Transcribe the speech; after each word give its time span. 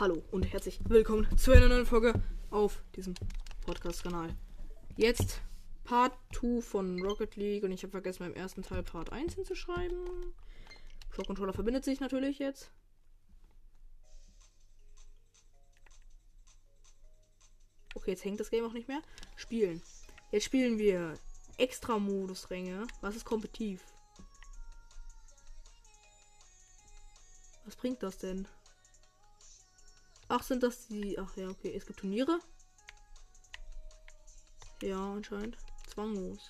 Hallo 0.00 0.24
und 0.30 0.50
herzlich 0.50 0.80
willkommen 0.88 1.28
zu 1.36 1.52
einer 1.52 1.68
neuen 1.68 1.84
Folge 1.84 2.14
auf 2.50 2.82
diesem 2.96 3.12
Podcast-Kanal. 3.66 4.34
Jetzt 4.96 5.42
Part 5.84 6.14
2 6.34 6.62
von 6.62 6.98
Rocket 7.02 7.36
League 7.36 7.62
und 7.62 7.72
ich 7.72 7.82
habe 7.82 7.90
vergessen 7.90 8.20
beim 8.20 8.32
ersten 8.32 8.62
Teil 8.62 8.82
Part 8.82 9.12
1 9.12 9.34
hinzuschreiben. 9.34 9.98
Pro 11.10 11.22
Controller 11.24 11.52
verbindet 11.52 11.84
sich 11.84 12.00
natürlich 12.00 12.38
jetzt. 12.38 12.72
Okay, 17.94 18.12
jetzt 18.12 18.24
hängt 18.24 18.40
das 18.40 18.48
Game 18.48 18.64
auch 18.64 18.72
nicht 18.72 18.88
mehr. 18.88 19.02
Spielen. 19.36 19.82
Jetzt 20.30 20.44
spielen 20.44 20.78
wir 20.78 21.18
Extra-Modus-Ränge. 21.58 22.86
Was 23.02 23.14
ist 23.14 23.26
kompetitiv? 23.26 23.84
Was 27.66 27.76
bringt 27.76 28.02
das 28.02 28.16
denn? 28.16 28.48
Ach, 30.34 30.42
sind 30.42 30.62
das 30.62 30.88
die. 30.88 31.18
Ach 31.18 31.36
ja, 31.36 31.46
okay. 31.50 31.74
Es 31.76 31.84
gibt 31.84 32.00
Turniere. 32.00 32.38
Ja, 34.80 35.12
anscheinend. 35.12 35.58
Zwanglos. 35.92 36.40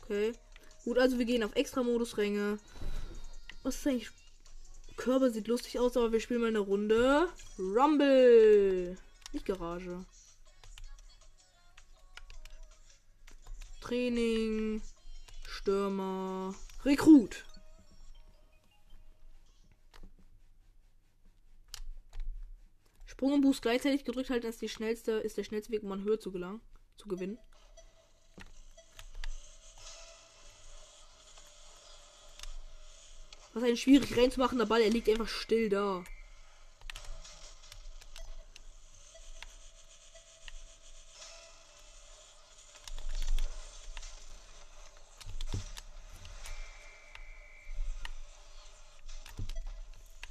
Okay. 0.00 0.32
Gut, 0.84 0.98
also 0.98 1.18
wir 1.18 1.26
gehen 1.26 1.44
auf 1.44 1.54
Extra-Modus-Ränge. 1.54 2.58
Was 3.62 3.76
ist 3.76 3.86
eigentlich? 3.86 4.10
Körper 4.96 5.30
sieht 5.30 5.48
lustig 5.48 5.78
aus, 5.78 5.98
aber 5.98 6.12
wir 6.12 6.20
spielen 6.20 6.40
mal 6.40 6.46
eine 6.46 6.60
Runde. 6.60 7.28
Rumble. 7.58 8.96
Nicht 9.32 9.44
Garage. 9.44 10.06
Training. 13.82 14.80
Stürmer. 15.46 16.54
Rekrut. 16.86 17.44
Sprung 23.22 23.34
und 23.34 23.42
Boost 23.42 23.62
gleichzeitig 23.62 24.04
gedrückt 24.04 24.30
halten 24.30 24.48
ist 24.48 24.60
die 24.60 24.68
schnellste, 24.68 25.12
ist 25.12 25.36
der 25.36 25.44
schnellste 25.44 25.70
Weg, 25.70 25.84
um 25.84 25.92
an 25.92 26.02
Höhe 26.02 26.18
zu 26.18 26.32
gelangen, 26.32 26.60
zu 26.96 27.06
gewinnen. 27.06 27.38
Was 33.54 33.62
einen 33.62 33.76
schwierig 33.76 34.16
reinzumachen, 34.16 34.58
der 34.58 34.66
Ball, 34.66 34.80
er 34.80 34.90
liegt 34.90 35.08
einfach 35.08 35.28
still 35.28 35.68
da. 35.68 36.02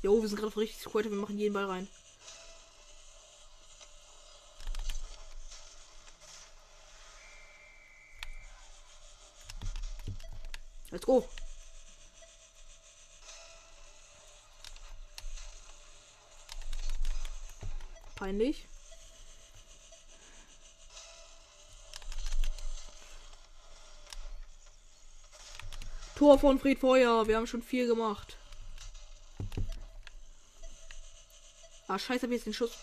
Jo, 0.04 0.22
wir 0.22 0.28
sind 0.28 0.38
gerade 0.38 0.58
richtig 0.58 0.82
squatter, 0.82 1.10
wir 1.10 1.18
machen 1.18 1.40
jeden 1.40 1.54
Ball 1.54 1.68
rein. 1.68 1.88
Let's 11.02 11.06
go. 11.06 11.28
Peinlich. 18.16 18.68
Tor 26.16 26.38
von 26.38 26.60
Fried 26.60 26.78
Feuer. 26.78 27.28
Wir 27.28 27.38
haben 27.38 27.48
schon 27.48 27.64
viel 27.64 27.88
gemacht. 27.88 28.38
Ah, 31.88 31.98
scheiße, 31.98 32.22
hab 32.22 32.30
ich 32.30 32.36
jetzt 32.36 32.46
den 32.46 32.54
Schuss. 32.54 32.78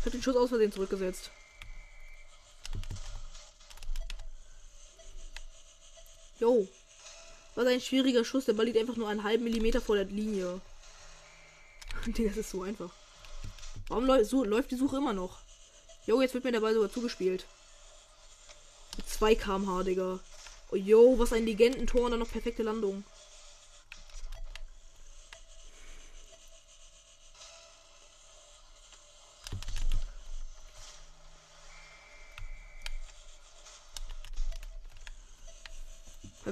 Ich 0.00 0.04
hab 0.04 0.12
den 0.12 0.22
Schuss 0.22 0.36
aus 0.36 0.50
Versehen 0.50 0.72
zurückgesetzt. 0.72 1.30
Jo. 6.44 6.68
Was 7.54 7.66
ein 7.66 7.80
schwieriger 7.80 8.24
Schuss. 8.24 8.46
Der 8.46 8.54
Ball 8.54 8.66
liegt 8.66 8.78
einfach 8.78 8.96
nur 8.96 9.08
einen 9.08 9.22
halben 9.22 9.44
Millimeter 9.44 9.80
vor 9.80 9.96
der 9.96 10.06
Linie. 10.06 10.60
Digga, 12.06 12.30
das 12.30 12.38
ist 12.38 12.50
so 12.50 12.62
einfach. 12.62 12.90
Warum 13.88 14.06
läu 14.06 14.24
so, 14.24 14.44
läuft 14.44 14.70
die 14.70 14.76
Suche 14.76 14.96
immer 14.96 15.12
noch? 15.12 15.38
Jo, 16.06 16.20
jetzt 16.20 16.34
wird 16.34 16.44
mir 16.44 16.52
der 16.52 16.60
Ball 16.60 16.74
sogar 16.74 16.90
zugespielt. 16.90 17.46
Mit 18.96 19.08
2 19.08 19.34
km/h, 19.36 19.82
Digga. 19.84 20.20
Oh, 20.70 20.76
yo, 20.76 21.18
was 21.18 21.32
ein 21.32 21.44
Legendentor 21.44 22.02
und 22.02 22.10
dann 22.12 22.20
noch 22.20 22.30
perfekte 22.30 22.62
Landung. 22.62 23.04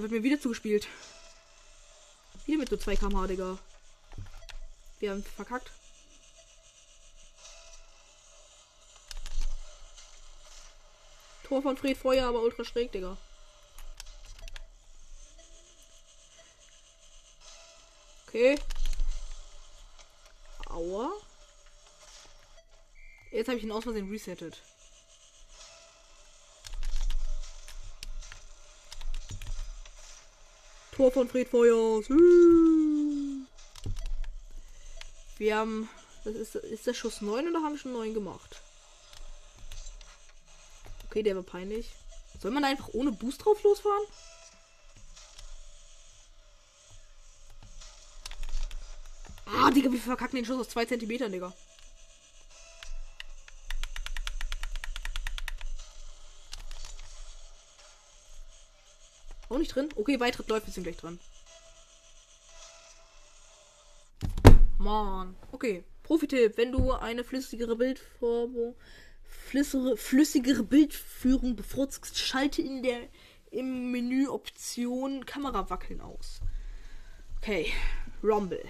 Wird 0.03 0.11
mir 0.11 0.25
wieder 0.25 0.41
zugespielt. 0.41 0.89
Wieder 2.45 2.59
mit 2.59 2.69
so 2.69 2.77
2 2.77 2.97
km/h, 2.97 3.29
Digga. 3.29 3.57
Wir 4.99 5.13
haben 5.13 5.23
verkackt. 5.23 5.71
Tor 11.45 11.63
von 11.63 11.77
Fred 11.77 11.97
Feuer, 11.97 12.27
aber 12.27 12.43
ultra 12.43 12.65
schräg, 12.65 12.91
Digga. 12.91 13.17
Okay. 18.27 18.59
Aua. 20.67 21.13
Jetzt 23.31 23.47
habe 23.47 23.59
ich 23.59 23.63
ihn 23.63 23.71
aus 23.71 23.85
Versehen 23.85 24.11
resettet. 24.11 24.61
Tor 31.03 31.11
von 31.11 31.29
Fred 31.29 31.49
Feuer. 31.49 32.01
Wir 35.37 35.57
haben. 35.57 35.89
Das 36.25 36.37
ist, 36.37 36.55
ist 36.55 36.87
der 36.87 36.95
Schuss 36.95 37.21
9 37.21 37.49
oder 37.49 37.61
haben 37.61 37.73
wir 37.73 37.79
schon 37.81 37.93
9 37.93 38.15
gemacht? 38.15 38.63
Okay, 41.07 41.25
der 41.25 41.35
war 41.35 41.43
peinlich. 41.43 41.91
Soll 42.41 42.53
man 42.53 42.63
einfach 42.63 42.91
ohne 42.93 43.11
Boost 43.11 43.45
drauf 43.45 43.61
losfahren? 43.65 44.05
Ah, 49.47 49.73
Digga, 49.73 49.91
wir 49.91 49.99
verkacken 49.99 50.37
den 50.37 50.45
Schuss 50.45 50.61
aus 50.61 50.69
2 50.69 50.87
cm, 50.87 51.33
Digga. 51.33 51.53
Drin? 59.75 59.89
Okay, 59.97 60.17
Beitritt 60.17 60.49
läuft, 60.49 60.67
wir 60.67 60.73
sind 60.73 60.85
gleich 60.85 60.97
dran. 60.97 61.19
Mann. 64.79 65.37
Okay. 65.53 65.85
Profi-Tipp, 66.03 66.57
wenn 66.57 66.73
du 66.73 66.93
eine 66.93 67.23
flüssigere 67.23 67.77
Bildformung, 67.77 68.75
flüssigere, 69.25 69.97
flüssigere 69.97 70.63
Bildführung 70.65 71.55
bevorzugst, 71.55 72.19
schalte 72.19 72.61
in 72.61 72.83
der 72.83 73.09
im 73.51 73.93
Menü 73.93 74.29
Option 74.29 75.25
Kamera 75.25 75.71
wackeln 75.71 76.01
aus. 76.01 76.41
Okay. 77.39 77.73
Rumble. 78.23 78.65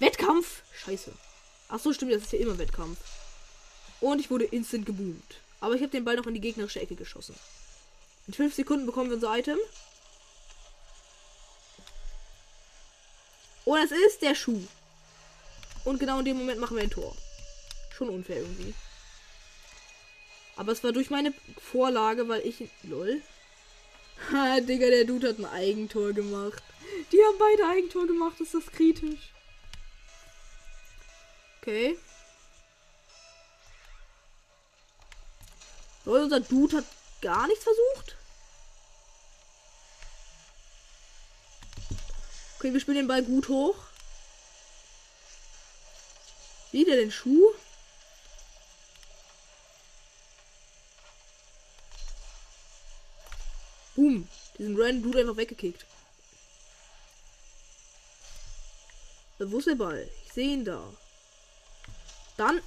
Wettkampf? 0.00 0.62
Scheiße. 0.84 1.12
Ach 1.68 1.78
so, 1.78 1.92
stimmt, 1.92 2.12
das 2.12 2.22
ist 2.22 2.32
ja 2.32 2.38
immer 2.38 2.58
Wettkampf. 2.58 2.98
Und 4.00 4.20
ich 4.20 4.30
wurde 4.30 4.44
instant 4.44 4.86
geboomt. 4.86 5.40
Aber 5.60 5.74
ich 5.74 5.82
habe 5.82 5.90
den 5.90 6.04
Ball 6.04 6.16
noch 6.16 6.26
in 6.26 6.34
die 6.34 6.40
gegnerische 6.40 6.80
Ecke 6.80 6.94
geschossen. 6.94 7.34
In 8.26 8.34
5 8.34 8.54
Sekunden 8.54 8.86
bekommen 8.86 9.10
wir 9.10 9.16
unser 9.16 9.36
Item. 9.36 9.58
Und 13.64 13.78
es 13.78 13.90
ist 13.90 14.22
der 14.22 14.34
Schuh. 14.34 14.62
Und 15.84 15.98
genau 15.98 16.18
in 16.18 16.24
dem 16.24 16.38
Moment 16.38 16.60
machen 16.60 16.76
wir 16.76 16.84
ein 16.84 16.90
Tor. 16.90 17.14
Schon 17.96 18.08
unfair 18.08 18.38
irgendwie. 18.38 18.74
Aber 20.56 20.72
es 20.72 20.82
war 20.82 20.92
durch 20.92 21.10
meine 21.10 21.34
Vorlage, 21.58 22.28
weil 22.28 22.46
ich. 22.46 22.68
Lol. 22.82 23.22
Ha, 24.30 24.60
Digga, 24.60 24.90
der 24.90 25.04
Dude 25.04 25.30
hat 25.30 25.38
ein 25.40 25.44
Eigentor 25.44 26.12
gemacht. 26.12 26.62
Die 27.10 27.18
haben 27.18 27.36
beide 27.36 27.68
Eigentor 27.68 28.06
gemacht, 28.06 28.40
ist 28.40 28.54
das 28.54 28.66
kritisch. 28.68 29.32
Okay. 31.60 31.98
Lol, 36.04 36.22
unser 36.22 36.38
Dude 36.38 36.76
hat 36.76 36.84
gar 37.24 37.46
nichts 37.48 37.64
versucht. 37.64 38.16
Okay, 42.58 42.72
wir 42.72 42.80
spielen 42.80 42.98
den 42.98 43.08
Ball 43.08 43.22
gut 43.22 43.48
hoch. 43.48 43.76
Wieder 46.70 46.96
den 46.96 47.10
Schuh. 47.10 47.54
Boom. 53.96 54.28
Diesen 54.58 54.78
random 54.78 55.02
Dude 55.02 55.20
einfach 55.20 55.36
weggekickt. 55.36 55.86
Wo 59.38 59.58
ist 59.58 59.66
der 59.66 59.76
Ball? 59.76 60.10
Ich 60.26 60.32
sehe 60.32 60.52
ihn 60.52 60.64
da. 60.64 60.92
Dann 62.36 62.60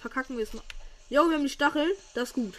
verkacken 0.00 0.36
wir 0.36 0.44
es 0.44 0.52
mal. 0.52 0.62
Jo, 1.14 1.28
wir 1.28 1.36
haben 1.36 1.44
die 1.44 1.48
Stacheln. 1.48 1.92
Das 2.14 2.30
ist 2.30 2.34
gut. 2.34 2.54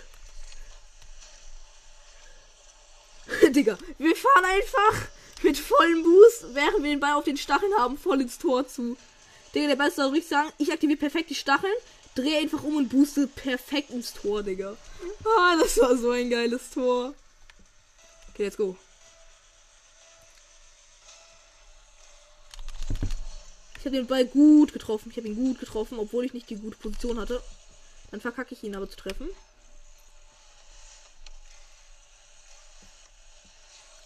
Digga, 3.53 3.77
wir 3.97 4.15
fahren 4.15 4.45
einfach 4.45 5.09
mit 5.43 5.57
vollem 5.57 6.03
Boost, 6.03 6.45
während 6.53 6.81
wir 6.81 6.91
den 6.91 7.01
Ball 7.01 7.15
auf 7.15 7.25
den 7.25 7.35
Stacheln 7.35 7.73
haben, 7.77 7.97
voll 7.97 8.21
ins 8.21 8.37
Tor 8.37 8.65
zu. 8.65 8.95
Digga, 9.53 9.67
der 9.67 9.75
Ball 9.75 9.91
soll 9.91 10.11
richtig 10.11 10.29
sagen, 10.29 10.53
ich 10.57 10.71
aktiviere 10.71 10.97
perfekt 10.97 11.31
die 11.31 11.35
Stacheln, 11.35 11.73
drehe 12.15 12.39
einfach 12.39 12.63
um 12.63 12.77
und 12.77 12.87
booste 12.87 13.27
perfekt 13.27 13.89
ins 13.89 14.13
Tor, 14.13 14.41
Digga. 14.41 14.77
Ah, 15.25 15.57
das 15.59 15.77
war 15.77 15.97
so 15.97 16.11
ein 16.11 16.29
geiles 16.29 16.69
Tor. 16.69 17.13
Okay, 18.29 18.45
let's 18.45 18.55
go. 18.55 18.77
Ich 23.79 23.85
habe 23.85 23.97
den 23.97 24.07
Ball 24.07 24.25
gut 24.25 24.71
getroffen. 24.71 25.11
Ich 25.11 25.17
habe 25.17 25.27
ihn 25.27 25.35
gut 25.35 25.59
getroffen, 25.59 25.99
obwohl 25.99 26.23
ich 26.23 26.33
nicht 26.33 26.49
die 26.49 26.55
gute 26.55 26.77
Position 26.77 27.19
hatte. 27.19 27.43
Dann 28.15 28.21
verkacke 28.21 28.55
ich 28.55 28.63
ihn 28.63 28.77
aber 28.77 28.89
zu 28.89 28.95
treffen. 28.95 29.29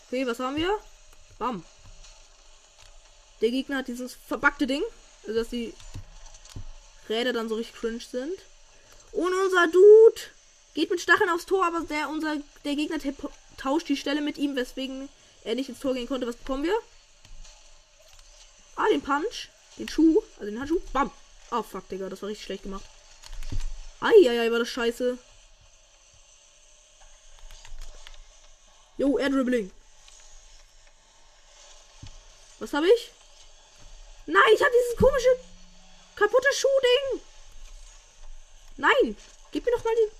Okay, 0.08 0.26
was 0.26 0.40
haben 0.40 0.56
wir? 0.56 0.76
Bam. 1.38 1.64
Der 3.40 3.52
Gegner 3.52 3.78
hat 3.78 3.88
dieses 3.88 4.16
verbackte 4.16 4.66
Ding. 4.66 4.82
Also, 5.28 5.38
dass 5.38 5.50
die 5.50 5.76
Räder 7.08 7.34
dann 7.34 7.50
so 7.50 7.54
richtig 7.54 7.76
cringe 7.76 8.00
sind. 8.00 8.34
Und 9.12 9.32
unser 9.32 9.68
Dude 9.68 10.22
geht 10.74 10.90
mit 10.90 11.02
Stacheln 11.02 11.30
aufs 11.30 11.46
Tor, 11.46 11.64
aber 11.64 11.82
der, 11.82 12.10
unser, 12.10 12.38
der 12.66 12.76
Gegner 12.76 12.98
tauscht 13.58 13.90
die 13.90 13.98
Stelle 13.98 14.22
mit 14.22 14.40
ihm, 14.40 14.56
weswegen 14.56 15.08
er 15.44 15.54
nicht 15.54 15.70
ins 15.70 15.82
Tor 15.82 15.94
gehen 15.94 16.08
konnte. 16.08 16.26
Was 16.26 16.38
bekommen 16.38 16.64
wir? 16.64 16.74
Ah, 18.76 18.88
den 18.92 19.04
Punch. 19.04 19.50
Den 19.78 19.88
Schuh. 19.88 20.24
Also 20.40 20.50
den 20.50 20.60
Handschuh. 20.60 20.82
Bam. 20.94 21.12
Oh, 21.52 21.62
fuck, 21.62 21.88
Digga. 21.90 22.10
Das 22.10 22.24
war 22.24 22.30
richtig 22.30 22.46
schlecht 22.46 22.64
gemacht. 22.64 22.86
Eieiei, 24.02 24.52
war 24.52 24.60
das 24.60 24.70
scheiße. 24.70 25.18
Jo, 28.98 29.18
Air 29.18 29.30
Dribbling. 29.30 29.72
Was 32.60 32.74
habe 32.74 32.88
ich? 32.88 33.12
Nein, 34.26 34.54
ich 34.54 34.62
habe 34.62 34.72
dieses 34.72 34.98
komische 34.98 35.30
kaputte 36.16 36.50
Schuhding. 36.54 37.22
Nein, 38.78 39.18
gib 39.52 39.66
mir 39.66 39.72
doch 39.72 39.84
mal 39.84 39.96
den. 39.96 40.12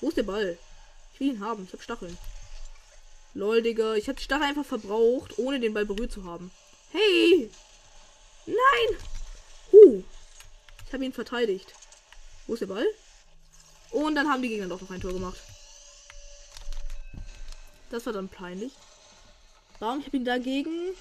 Wo 0.00 0.08
ist 0.08 0.16
der 0.16 0.22
Ball? 0.22 0.58
Ich 1.12 1.20
will 1.20 1.28
ihn 1.28 1.44
haben. 1.44 1.64
Ich 1.64 1.72
habe 1.72 1.82
Stacheln. 1.82 2.18
Lol, 3.34 3.62
Digga. 3.62 3.94
Ich 3.94 4.08
habe 4.08 4.18
die 4.18 4.24
Stachel 4.24 4.46
einfach 4.46 4.64
verbraucht, 4.64 5.38
ohne 5.38 5.60
den 5.60 5.74
Ball 5.74 5.86
berührt 5.86 6.12
zu 6.12 6.24
haben. 6.24 6.50
Hey! 6.92 7.50
Nein! 8.46 8.98
Huh. 9.72 10.02
Habe 10.94 11.04
ihn 11.04 11.12
verteidigt. 11.12 11.74
Wo 12.46 12.54
ist 12.54 12.60
der 12.60 12.68
Ball? 12.68 12.86
Und 13.90 14.14
dann 14.14 14.28
haben 14.28 14.42
die 14.42 14.48
Gegner 14.48 14.68
doch 14.68 14.80
noch 14.80 14.92
ein 14.92 15.00
Tor 15.00 15.12
gemacht. 15.12 15.40
Das 17.90 18.06
war 18.06 18.12
dann 18.12 18.28
peinlich. 18.28 18.72
Warum? 19.80 19.98
Ich 19.98 20.06
habe 20.06 20.18
ihn 20.18 20.24
dagegen. 20.24 20.94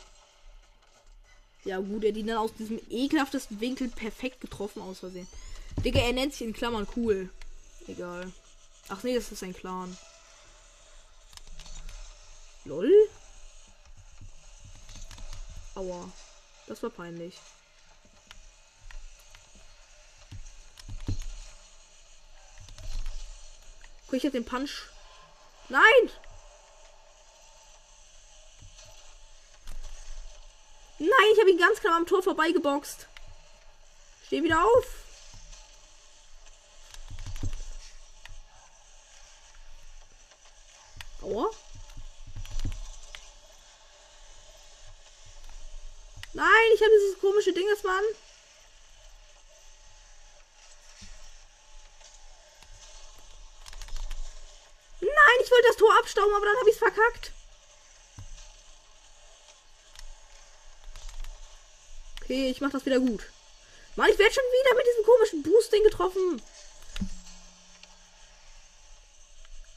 Ja, 1.64 1.78
gut, 1.78 2.04
er 2.04 2.10
hat 2.10 2.18
ihn 2.18 2.26
dann 2.26 2.38
aus 2.38 2.56
diesem 2.56 2.82
ekelhaftesten 2.90 3.62
Winkel 3.62 3.88
perfekt 3.88 4.42
getroffen, 4.42 4.82
aus 4.82 5.02
Versehen. 5.02 5.28
Digga, 5.86 6.00
er 6.00 6.14
nennt 6.14 6.34
sich 6.34 6.48
in 6.48 6.54
Klammern 6.54 6.88
cool. 6.96 7.30
Egal. 7.88 8.34
Ach 8.90 9.04
nee, 9.04 9.14
das 9.14 9.32
ist 9.32 9.44
ein 9.44 9.54
Clan. 9.54 9.96
Lol. 12.66 12.92
Aua. 15.76 16.12
Das 16.66 16.82
war 16.82 16.90
peinlich. 16.90 17.36
Guck, 24.14 24.20
ich 24.20 24.26
hab 24.28 24.34
den 24.34 24.46
Punch. 24.46 24.90
Nein! 25.70 25.82
Nein, 31.00 31.10
ich 31.34 31.40
habe 31.40 31.50
ihn 31.50 31.58
ganz 31.58 31.80
klar 31.80 31.96
am 31.96 32.06
Tor 32.06 32.22
vorbeigeboxt. 32.22 33.08
Steh 34.28 34.44
wieder 34.44 34.64
auf. 34.64 34.86
Aua. 41.24 41.50
Nein, 46.34 46.48
ich 46.76 46.82
habe 46.82 46.92
dieses 46.92 47.20
komische 47.20 47.52
Ding, 47.52 47.66
das. 47.68 47.84
Nein, 47.84 48.04
ich 55.44 55.52
wollte 55.52 55.68
das 55.68 55.78
Tor 55.78 55.98
abstauben, 56.00 56.34
aber 56.34 56.46
dann 56.46 56.58
habe 56.58 56.70
ich 56.70 56.76
es 56.76 56.80
verkackt. 56.80 57.32
Okay, 62.22 62.50
ich 62.50 62.62
mach 62.62 62.72
das 62.72 62.86
wieder 62.86 63.00
gut. 63.00 63.22
Mann, 63.96 64.10
ich 64.10 64.18
werde 64.18 64.34
schon 64.34 64.44
wieder 64.44 64.76
mit 64.76 64.86
diesem 64.88 65.04
komischen 65.04 65.44
Boosting 65.44 65.84
getroffen. 65.84 66.42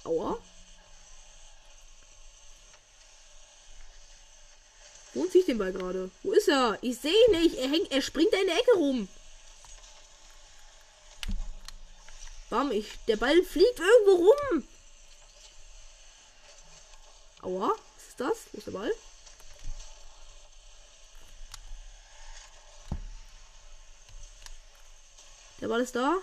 Aua. 0.05 0.39
Wo 5.15 5.27
ziehe 5.27 5.41
ich 5.41 5.47
den 5.47 5.59
Ball 5.59 5.73
gerade? 5.73 6.11
Wo 6.23 6.33
ist 6.33 6.49
er? 6.49 6.79
Ich 6.83 6.99
sehe 6.99 7.13
ihn 7.29 7.43
nicht. 7.43 7.57
Er 7.57 7.69
hängt, 7.69 7.91
er 7.91 8.03
springt 8.03 8.33
da 8.33 8.39
in 8.39 8.47
der 8.47 8.59
Ecke 8.59 8.73
rum. 8.75 9.09
Bam, 12.51 12.71
ich. 12.71 12.87
Der 13.09 13.17
Ball 13.17 13.43
fliegt 13.43 13.81
irgendwo 13.81 14.27
rum. 14.27 14.69
Aua. 17.47 17.69
Was 17.69 18.09
ist 18.09 18.21
das? 18.21 18.37
Wo 18.51 18.59
ist 18.59 18.67
der 18.67 18.73
Ball? 18.73 18.93
Der 25.61 25.69
Ball 25.69 25.81
ist 25.81 25.95
da. 25.95 26.17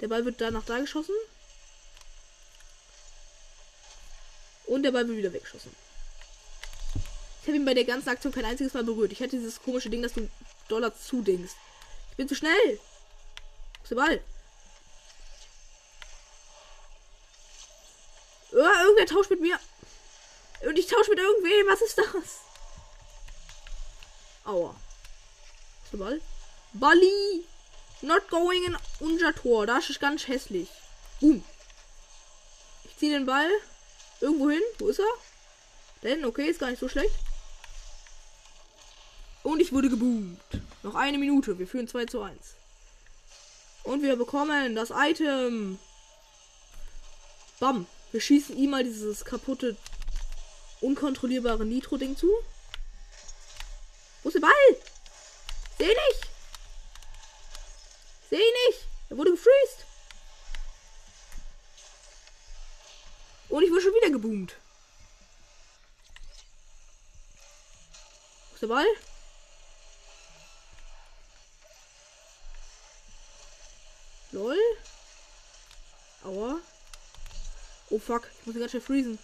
Der 0.00 0.08
Ball 0.08 0.24
wird 0.24 0.40
da 0.40 0.50
nach 0.50 0.64
da 0.64 0.78
geschossen. 0.80 1.14
Und 4.66 4.82
der 4.82 4.90
Ball 4.90 5.06
wird 5.06 5.16
wieder 5.16 5.32
weggeschossen. 5.32 5.74
Ich 7.42 7.48
habe 7.48 7.56
ihn 7.56 7.64
bei 7.64 7.74
der 7.74 7.84
ganzen 7.84 8.08
Aktion 8.08 8.32
kein 8.32 8.44
einziges 8.44 8.74
Mal 8.74 8.82
berührt. 8.82 9.12
Ich 9.12 9.20
hatte 9.20 9.36
dieses 9.36 9.62
komische 9.62 9.88
Ding, 9.88 10.02
dass 10.02 10.14
du 10.14 10.28
Dollar 10.66 10.92
zudingst. 10.98 11.56
Ich 12.10 12.16
bin 12.16 12.26
zu 12.26 12.34
schnell. 12.34 12.80
Wo 13.78 13.82
ist 13.84 13.90
der 13.90 13.96
Ball? 13.96 14.20
Oh, 18.56 18.60
irgendwer 18.60 19.04
tauscht 19.04 19.28
mit 19.28 19.42
mir. 19.42 19.58
Und 20.62 20.78
ich 20.78 20.86
tausche 20.86 21.10
mit 21.10 21.18
irgendwem. 21.18 21.66
Was 21.66 21.82
ist 21.82 21.98
das? 21.98 22.40
Aua. 24.44 24.74
Ist 25.84 25.92
der 25.92 25.98
Ball? 25.98 26.20
Bali. 26.72 27.44
Not 28.00 28.28
going 28.30 28.64
in 28.64 28.76
unser 29.00 29.34
Tor. 29.34 29.66
Das 29.66 29.90
ist 29.90 30.00
ganz 30.00 30.26
hässlich. 30.26 30.70
Boom. 31.20 31.44
Ich 32.84 32.96
ziehe 32.96 33.12
den 33.12 33.26
Ball 33.26 33.50
irgendwo 34.22 34.48
hin. 34.48 34.62
Wo 34.78 34.88
ist 34.88 35.00
er? 35.00 35.04
Denn, 36.02 36.24
okay, 36.24 36.46
ist 36.46 36.60
gar 36.60 36.70
nicht 36.70 36.80
so 36.80 36.88
schlecht. 36.88 37.14
Und 39.42 39.60
ich 39.60 39.70
wurde 39.72 39.90
geboomt. 39.90 40.40
Noch 40.82 40.94
eine 40.94 41.18
Minute. 41.18 41.58
Wir 41.58 41.66
führen 41.66 41.88
2 41.88 42.06
zu 42.06 42.22
1. 42.22 42.38
Und 43.82 44.02
wir 44.02 44.16
bekommen 44.16 44.74
das 44.74 44.90
Item. 44.94 45.78
Bam. 47.60 47.86
Wir 48.12 48.20
schießen 48.20 48.56
ihm 48.56 48.70
mal 48.70 48.84
dieses 48.84 49.24
kaputte, 49.24 49.76
unkontrollierbare 50.80 51.64
Nitro-Ding 51.64 52.16
zu. 52.16 52.30
Wo 54.22 54.28
ist 54.28 54.34
der 54.34 54.40
Ball? 54.40 54.52
Seh 55.78 55.86
nicht. 55.86 56.26
Ich 58.30 58.38
nicht. 58.38 58.86
Er 59.08 59.16
wurde 59.16 59.30
gefreezed. 59.30 59.84
Und 63.48 63.62
ich 63.62 63.70
wurde 63.70 63.82
schon 63.82 63.94
wieder 63.94 64.10
geboomt. 64.10 64.56
Wo 68.48 68.54
ist 68.54 68.62
der 68.62 68.66
Ball? 68.66 68.86
Lol. 74.32 74.58
Aua. 76.24 76.60
Oh 77.90 77.98
fuck, 77.98 78.28
ich 78.40 78.46
muss 78.46 78.56
ihn 78.56 78.60
ganz 78.60 78.72
schnell 78.72 78.82
freezen. 78.82 79.18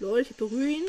Lol, 0.00 0.20
ich 0.20 0.36
berühre 0.36 0.68
ihn. 0.68 0.88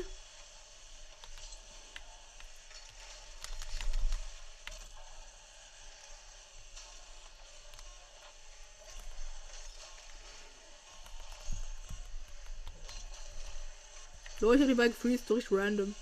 Leute, 14.42 14.68
die 14.68 14.74
bei 14.74 14.92
Freeze 14.92 15.24
durch 15.28 15.52
random. 15.52 15.96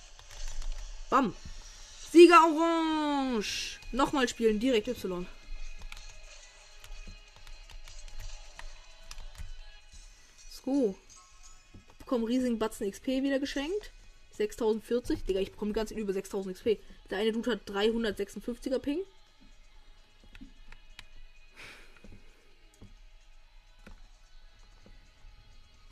Bam. 1.10 1.36
Sieger 2.12 2.43
Orange. 2.46 3.79
Nochmal 3.91 4.27
spielen, 4.27 4.60
direkt 4.60 4.88
Y. 4.88 5.27
Ich 10.65 12.00
bekomme 12.00 12.27
riesigen 12.27 12.58
Batzen 12.58 12.89
XP 12.89 13.08
wieder 13.08 13.39
geschenkt. 13.39 13.91
6040. 14.32 15.24
Digga, 15.25 15.39
ich 15.39 15.51
bekomme 15.51 15.74
ganz 15.74 15.91
über 15.91 16.13
6000 16.13 16.55
XP. 16.55 16.79
Der 17.10 17.17
eine 17.20 17.32
Dude 17.32 17.51
hat 17.51 17.70
356er 17.70 18.79
Ping. 18.79 19.00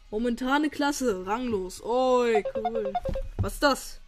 Momentane 0.10 0.70
Klasse, 0.70 1.26
ranglos. 1.26 1.82
Oi, 1.84 2.44
cool. 2.56 2.94
Was 3.38 3.54
ist 3.54 3.64
das? 3.64 4.02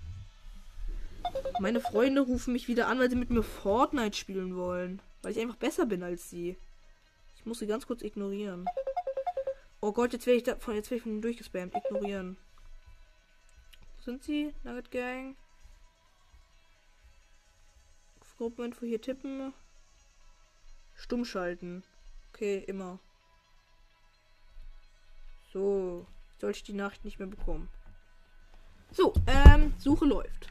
Meine 1.59 1.79
Freunde 1.79 2.21
rufen 2.21 2.51
mich 2.51 2.67
wieder 2.67 2.87
an, 2.87 2.99
weil 2.99 3.09
sie 3.09 3.15
mit 3.15 3.29
mir 3.29 3.43
Fortnite 3.43 4.17
spielen 4.17 4.57
wollen. 4.57 5.01
Weil 5.21 5.31
ich 5.31 5.39
einfach 5.39 5.55
besser 5.55 5.85
bin 5.85 6.03
als 6.03 6.29
sie. 6.29 6.57
Ich 7.37 7.45
muss 7.45 7.59
sie 7.59 7.67
ganz 7.67 7.87
kurz 7.87 8.01
ignorieren. 8.01 8.65
Oh 9.83 9.91
Gott, 9.91 10.13
jetzt 10.13 10.25
werde 10.27 10.37
ich, 10.37 10.43
da, 10.43 10.55
von, 10.55 10.75
jetzt 10.75 10.89
werd 10.91 10.99
ich 10.99 11.03
von 11.03 11.21
durchgespammt. 11.21 11.75
Ignorieren. 11.75 12.37
Wo 13.97 14.01
sind 14.01 14.23
sie? 14.23 14.55
Nugget 14.63 14.91
Gang. 14.91 15.35
Gruppeninfo 18.37 18.85
hier 18.85 19.01
tippen. 19.01 19.53
Stumm 20.93 21.25
schalten. 21.25 21.83
Okay, 22.29 22.59
immer. 22.59 22.97
So, 25.51 26.07
sollte 26.39 26.59
ich 26.59 26.63
die 26.63 26.71
Nachricht 26.71 27.03
nicht 27.03 27.19
mehr 27.19 27.27
bekommen. 27.27 27.67
So, 28.91 29.13
ähm, 29.27 29.73
Suche 29.79 30.05
läuft. 30.05 30.47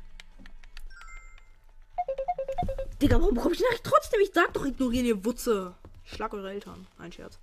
Digga, 3.00 3.18
warum 3.18 3.34
bekomme 3.34 3.54
ich 3.54 3.60
die 3.60 3.64
Nachricht 3.64 3.84
trotzdem? 3.84 4.20
Ich 4.20 4.32
sag 4.34 4.52
doch, 4.52 4.66
ignorieren 4.66 5.06
ihr 5.06 5.24
Wutze. 5.24 5.74
Ich 6.04 6.12
schlag 6.12 6.34
eure 6.34 6.50
Eltern. 6.50 6.86
Ein 6.98 7.12
Scherz. 7.12 7.40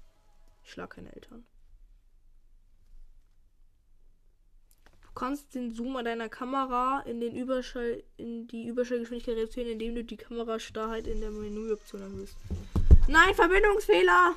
Ich 0.63 0.69
schlag 0.69 0.91
keine 0.91 1.11
Eltern. 1.15 1.48
Kannst 5.19 5.53
den 5.53 5.73
Zoom 5.75 6.01
deiner 6.05 6.29
Kamera 6.29 7.01
in, 7.01 7.19
den 7.19 7.35
Überschall, 7.35 8.01
in 8.15 8.47
die 8.47 8.67
Überschallgeschwindigkeit 8.67 9.35
reduzieren, 9.35 9.69
indem 9.69 9.95
du 9.95 10.03
die 10.03 10.15
Kamerastarrheit 10.15 11.07
in 11.07 11.19
der 11.19 11.31
Menüoption 11.31 12.01
erhöhst. 12.01 12.37
Nein, 13.07 13.35
Verbindungsfehler! 13.35 14.35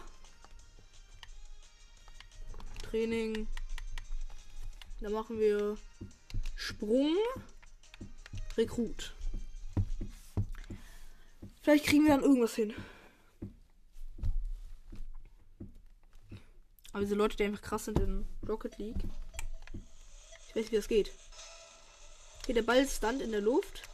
Training. 2.83 3.47
Da 5.01 5.11
machen 5.11 5.39
wir 5.39 5.79
Sprung. 6.57 7.17
Rekrut. 8.57 9.15
Vielleicht 11.63 11.87
kriegen 11.87 12.05
wir 12.05 12.11
dann 12.11 12.25
irgendwas 12.25 12.57
hin. 12.57 12.75
Aber 16.93 17.03
diese 17.03 17.15
Leute, 17.15 17.37
die 17.37 17.45
einfach 17.45 17.63
krass 17.63 17.85
sind 17.85 18.01
in 18.01 18.27
Rocket 18.47 18.77
League. 18.79 19.05
Ich 20.55 20.65
weiß, 20.65 20.71
wie 20.71 20.77
das 20.77 20.89
geht. 20.89 21.11
Okay, 22.43 22.53
der 22.53 22.63
Ball 22.63 22.87
stand 22.87 23.23
in 23.23 23.33
der 23.33 23.41
Luft. 23.41 23.89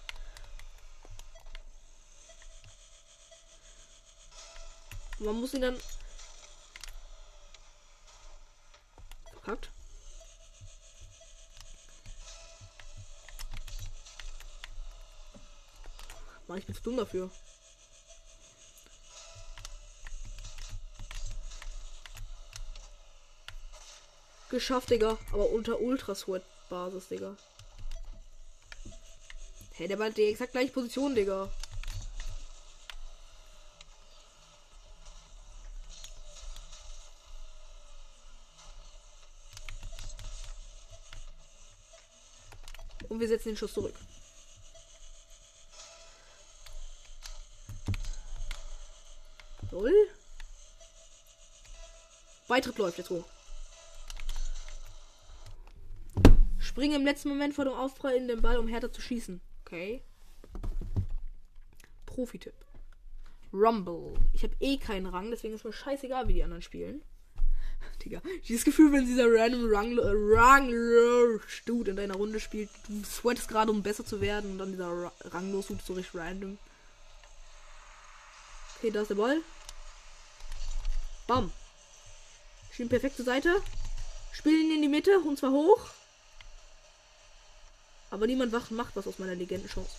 Man 5.20 5.40
muss 5.40 5.54
ihn 5.54 5.62
dann 5.62 5.78
verkackt. 9.32 9.70
Mann, 16.48 16.58
ich 16.58 16.66
bin 16.66 16.74
zu 16.74 16.82
dumm 16.82 16.96
dafür. 16.96 17.30
Geschafft, 24.50 24.90
Digga. 24.90 25.19
Aber 25.33 25.50
unter 25.50 25.81
Ultra 25.81 26.14
Sweat 26.14 26.43
Basis, 26.69 27.09
Digga. 27.09 27.37
Hey, 29.73 29.88
der 29.88 29.99
war 29.99 30.11
die 30.11 30.25
exakt 30.25 30.52
gleiche 30.52 30.73
Position, 30.73 31.14
Digga. 31.14 31.49
Und 43.09 43.21
wir 43.21 43.28
setzen 43.28 43.50
den 43.50 43.57
Schuss 43.57 43.73
zurück. 43.73 43.95
Null. 49.71 49.93
Beitritt 52.49 52.78
läuft 52.78 52.99
jetzt 52.99 53.11
hoch. 53.11 53.25
Springe 56.78 56.94
im 56.94 57.04
letzten 57.04 57.30
Moment 57.30 57.54
vor 57.54 57.64
dem 57.64 57.75
Aufprall 57.75 58.14
in 58.14 58.28
den 58.28 58.40
Ball, 58.40 58.56
um 58.56 58.68
härter 58.68 58.92
zu 58.92 59.00
schießen. 59.00 59.40
Okay. 59.66 60.00
Profi-Tipp. 62.06 62.54
Rumble. 63.52 64.14
Ich 64.32 64.44
habe 64.44 64.54
eh 64.61 64.76
keinen 64.76 65.06
Rang, 65.06 65.28
deswegen 65.32 65.54
ist 65.54 65.64
mir 65.64 65.73
scheißegal, 65.73 66.28
wie 66.28 66.35
die 66.35 66.44
anderen 66.44 66.62
spielen. 66.62 67.02
Digga, 68.04 68.23
dieses 68.47 68.64
Gefühl, 68.64 68.92
wenn 68.92 69.06
dieser 69.06 69.26
random 69.28 69.66
Rang, 69.68 69.99
Rang 69.99 70.70
Dude 71.66 71.90
in 71.90 71.97
deiner 71.97 72.14
Runde 72.14 72.38
spielt, 72.38 72.70
du 72.87 73.02
sweatest 73.02 73.49
gerade, 73.49 73.73
um 73.73 73.82
besser 73.82 74.04
zu 74.04 74.20
werden 74.20 74.52
und 74.52 74.58
dann 74.58 74.70
dieser 74.70 75.11
Ranglos 75.32 75.66
Dude 75.66 75.82
so 75.85 75.94
richtig 75.94 76.14
random. 76.14 76.58
Okay, 78.76 78.92
da 78.92 79.00
ist 79.02 79.08
der 79.08 79.16
Ball. 79.16 79.40
Bam. 81.26 81.50
Schieben 82.70 82.88
perfekt 82.88 83.16
zur 83.16 83.25
Seite. 83.25 83.61
Spielen 84.30 84.70
in 84.70 84.82
die 84.82 84.88
Mitte 84.88 85.18
und 85.18 85.40
zwar 85.40 85.50
hoch. 85.50 85.98
Aber 88.10 88.26
niemand 88.26 88.52
macht 88.70 88.96
was 88.96 89.06
aus 89.06 89.18
meiner 89.18 89.34
Legendenchance. 89.34 89.90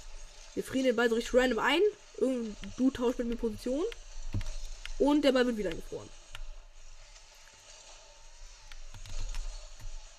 Wir 0.56 0.64
frieren 0.64 0.86
den 0.86 0.96
Ball 0.96 1.10
so 1.10 1.16
richtig 1.16 1.34
random 1.34 1.60
ein. 1.60 1.82
Irgend 2.18 2.58
du 2.78 2.90
tauscht 2.92 3.20
mit 3.20 3.28
mir 3.28 3.36
Position. 3.36 3.86
Und 4.98 5.24
der 5.24 5.32
Ball 5.32 5.46
wird 5.46 5.58
wieder 5.58 5.70
eingefroren. 5.70 6.10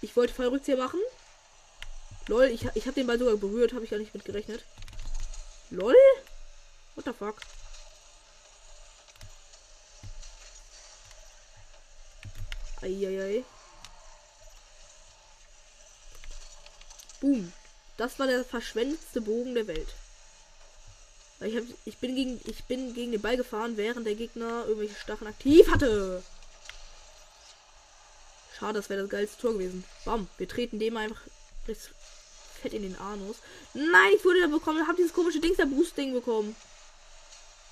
Ich 0.03 0.17
wollte 0.17 0.33
Fallrückzieher 0.33 0.77
machen. 0.77 1.01
Lol, 2.29 2.45
ich, 2.45 2.65
ich 2.75 2.87
habe 2.87 2.95
den 2.95 3.07
Ball 3.07 3.19
sogar 3.19 3.37
berührt, 3.37 3.73
habe 3.75 3.85
ich 3.85 3.91
gar 3.91 3.99
nicht 3.99 4.15
mit 4.15 4.25
gerechnet. 4.25 4.65
Lol? 5.71 5.95
What 6.95 7.05
the 7.05 7.13
fuck? 7.13 7.41
Eieiei. 12.83 13.45
Boom. 17.21 17.53
Das 18.01 18.19
war 18.19 18.27
der 18.27 18.47
verschwendetste 18.47 19.21
Bogen 19.21 19.55
der 19.55 19.67
Welt. 19.67 19.89
Ich, 21.41 21.55
hab, 21.55 21.65
ich, 21.85 21.99
bin 21.99 22.17
gegen, 22.17 22.41
ich 22.45 22.65
bin 22.65 22.95
gegen 22.95 23.13
den 23.13 23.21
Ball 23.21 23.37
gefahren, 23.37 23.77
während 23.77 24.07
der 24.07 24.15
Gegner 24.15 24.65
irgendwelche 24.65 24.95
Stacheln 24.95 25.29
aktiv 25.29 25.71
hatte. 25.71 26.23
Schade, 28.59 28.79
das 28.79 28.89
wäre 28.89 29.03
das 29.03 29.11
geilste 29.11 29.39
Tor 29.39 29.53
gewesen. 29.53 29.85
Bam, 30.07 30.31
wir 30.39 30.49
treten 30.49 30.79
dem 30.79 30.97
einfach 30.97 31.21
fett 32.63 32.73
in 32.73 32.85
den 32.85 32.97
Anus. 32.97 33.37
Nein, 33.75 34.13
ich 34.17 34.25
wurde 34.25 34.41
da 34.41 34.47
bekommen, 34.47 34.87
habe 34.87 34.97
dieses 34.97 35.13
komische 35.13 35.41
Dings, 35.41 35.59
der 35.59 35.67
Boost-Ding 35.67 36.15
bekommen. 36.15 36.57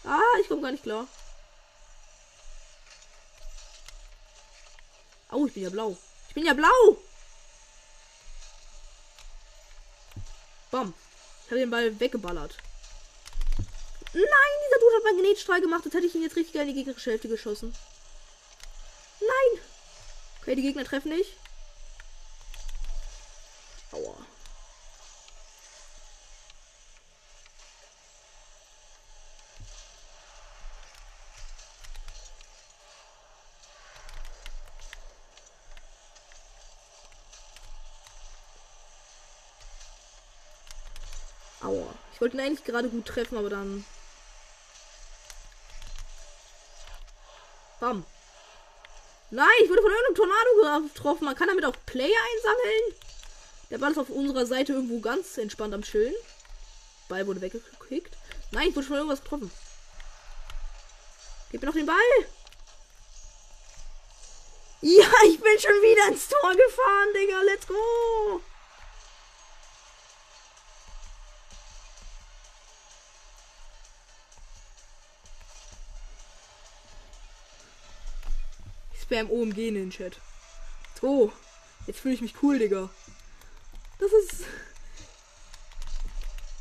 Ah, 0.05 0.21
ich 0.43 0.49
komme 0.49 0.61
gar 0.61 0.73
nicht 0.73 0.83
klar. 0.83 1.09
Oh, 5.33 5.47
ich 5.47 5.55
bin 5.55 5.63
ja 5.63 5.71
blau. 5.71 5.97
Ich 6.29 6.35
bin 6.35 6.45
ja 6.45 6.53
blau. 6.53 6.99
Bam. 10.71 10.93
Ich 11.45 11.51
habe 11.51 11.61
den 11.61 11.71
Ball 11.71 11.99
weggeballert. 11.99 12.57
Nein, 14.13 14.25
dieser 14.67 14.81
Dude 14.81 14.97
hat 14.97 15.05
meinen 15.05 15.17
Magnetstrahl 15.17 15.61
gemacht. 15.61 15.85
Jetzt 15.85 15.95
hätte 15.95 16.07
ich 16.07 16.15
ihn 16.15 16.23
jetzt 16.23 16.37
richtig 16.37 16.55
geil 16.55 16.69
in 16.69 16.75
die 16.75 16.75
gegnerische 16.75 17.11
Hälfte 17.11 17.29
geschossen. 17.29 17.75
Nein. 19.21 19.61
Okay, 20.41 20.55
die 20.55 20.63
Gegner 20.63 20.85
treffen 20.85 21.11
nicht. 21.11 21.33
Aua. 23.93 24.17
Aua. 42.29 42.35
Ich 42.35 42.35
wollte 42.35 42.37
ihn 42.37 42.41
eigentlich 42.41 42.65
gerade 42.65 42.89
gut 42.89 43.07
treffen, 43.07 43.39
aber 43.39 43.51
dann. 43.51 43.85
Bam. 47.81 48.05
Nein, 49.31 49.47
ich 49.63 49.71
wurde 49.71 49.83
von 49.83 49.91
irgendeinem 49.91 50.15
Tornado 50.15 50.89
getroffen. 50.89 51.25
Man 51.25 51.37
kann 51.37 51.49
damit 51.49 51.65
auch 51.65 51.75
Player 51.87 52.19
einsammeln. 52.35 52.95
Der 53.71 53.79
Ball 53.79 53.93
ist 53.93 53.99
auf 53.99 54.11
unserer 54.11 54.47
Seite 54.47 54.73
irgendwo 54.73 55.01
ganz 55.01 55.37
entspannt 55.39 55.75
am 55.75 55.83
Chillen. 55.83 56.15
Ball 57.09 57.27
wurde 57.27 57.41
weggekickt. 57.41 58.17
Nein, 58.51 58.69
ich 58.69 58.77
wurde 58.77 58.87
schon 58.87 58.97
irgendwas 58.97 59.23
getroffen. 59.23 59.51
Gib 61.51 61.61
mir 61.61 61.69
noch 61.69 61.75
den 61.75 61.87
Ball. 61.87 61.97
Ja, 64.81 65.07
ich 65.27 65.41
bin 65.41 65.59
schon 65.59 65.83
wieder 65.83 66.09
ins 66.09 66.29
Tor 66.29 66.55
gefahren, 66.55 67.09
Digga. 67.15 67.43
Let's 67.43 67.67
go. 67.67 68.41
Spam 79.09 79.31
OMG 79.31 79.69
in 79.69 79.75
den 79.75 79.91
Chat. 79.91 80.19
Go. 81.01 81.33
Jetzt 81.87 82.01
fühle 82.01 82.15
ich 82.15 82.21
mich 82.21 82.35
cool, 82.43 82.59
Digga. 82.59 82.91
Das 83.99 84.13
ist. 84.13 84.45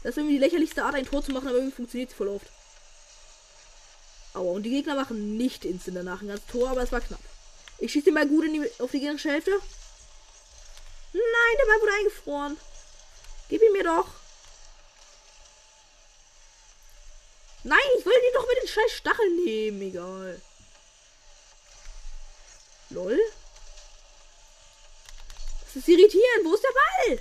Das 0.03 0.11
ist 0.11 0.17
irgendwie 0.17 0.35
die 0.35 0.39
lächerlichste 0.39 0.85
Art, 0.85 0.95
ein 0.95 1.05
Tor 1.05 1.23
zu 1.23 1.31
machen, 1.33 1.47
aber 1.47 1.57
irgendwie 1.57 1.75
funktioniert 1.75 2.11
es 2.11 2.15
voll 2.15 2.29
oft. 2.29 2.47
Aua, 4.33 4.53
und 4.53 4.63
die 4.63 4.69
Gegner 4.69 4.95
machen 4.95 5.35
nicht 5.37 5.65
instant 5.65 5.97
danach 5.97 6.21
ein 6.21 6.29
ganzes 6.29 6.47
Tor, 6.47 6.69
aber 6.69 6.83
es 6.83 6.91
war 6.91 7.01
knapp. 7.01 7.19
Ich 7.79 7.91
schieße 7.91 8.05
den 8.05 8.13
Ball 8.13 8.27
gut 8.27 8.45
die, 8.45 8.71
auf 8.79 8.91
die 8.91 8.99
gegnerische 8.99 9.31
Hälfte. 9.31 9.51
Nein, 11.13 11.57
der 11.59 11.65
Ball 11.65 11.81
wurde 11.81 11.93
eingefroren. 11.99 12.57
Gib 13.49 13.61
ihn 13.61 13.73
mir 13.73 13.83
doch. 13.83 14.07
Nein, 17.63 17.79
ich 17.97 18.05
wollte 18.05 18.19
ihn 18.19 18.33
doch 18.33 18.47
mit 18.47 18.61
den 18.61 18.67
scheiß 18.67 18.91
Stacheln 18.91 19.35
nehmen. 19.43 19.81
Egal. 19.81 20.41
Lol. 22.89 23.19
Das 25.65 25.75
ist 25.75 25.87
irritierend. 25.87 26.45
Wo 26.45 26.53
ist 26.53 26.63
der 26.63 26.69
Ball? 26.73 27.19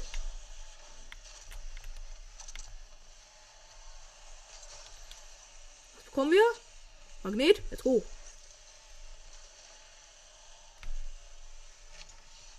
Was 5.97 6.05
bekommen 6.05 6.31
wir? 6.33 6.45
Magnet? 7.23 7.61
Let's 7.71 7.83
go. 7.83 8.05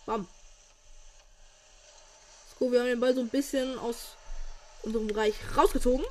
Bam. 0.06 0.28
So, 2.60 2.72
wir 2.72 2.80
haben 2.80 2.88
den 2.88 3.00
Ball 3.00 3.14
so 3.14 3.22
ein 3.22 3.30
bisschen 3.30 3.80
aus 3.80 4.16
unserem 4.84 5.08
Bereich 5.08 5.36
rausgezogen. 5.56 6.06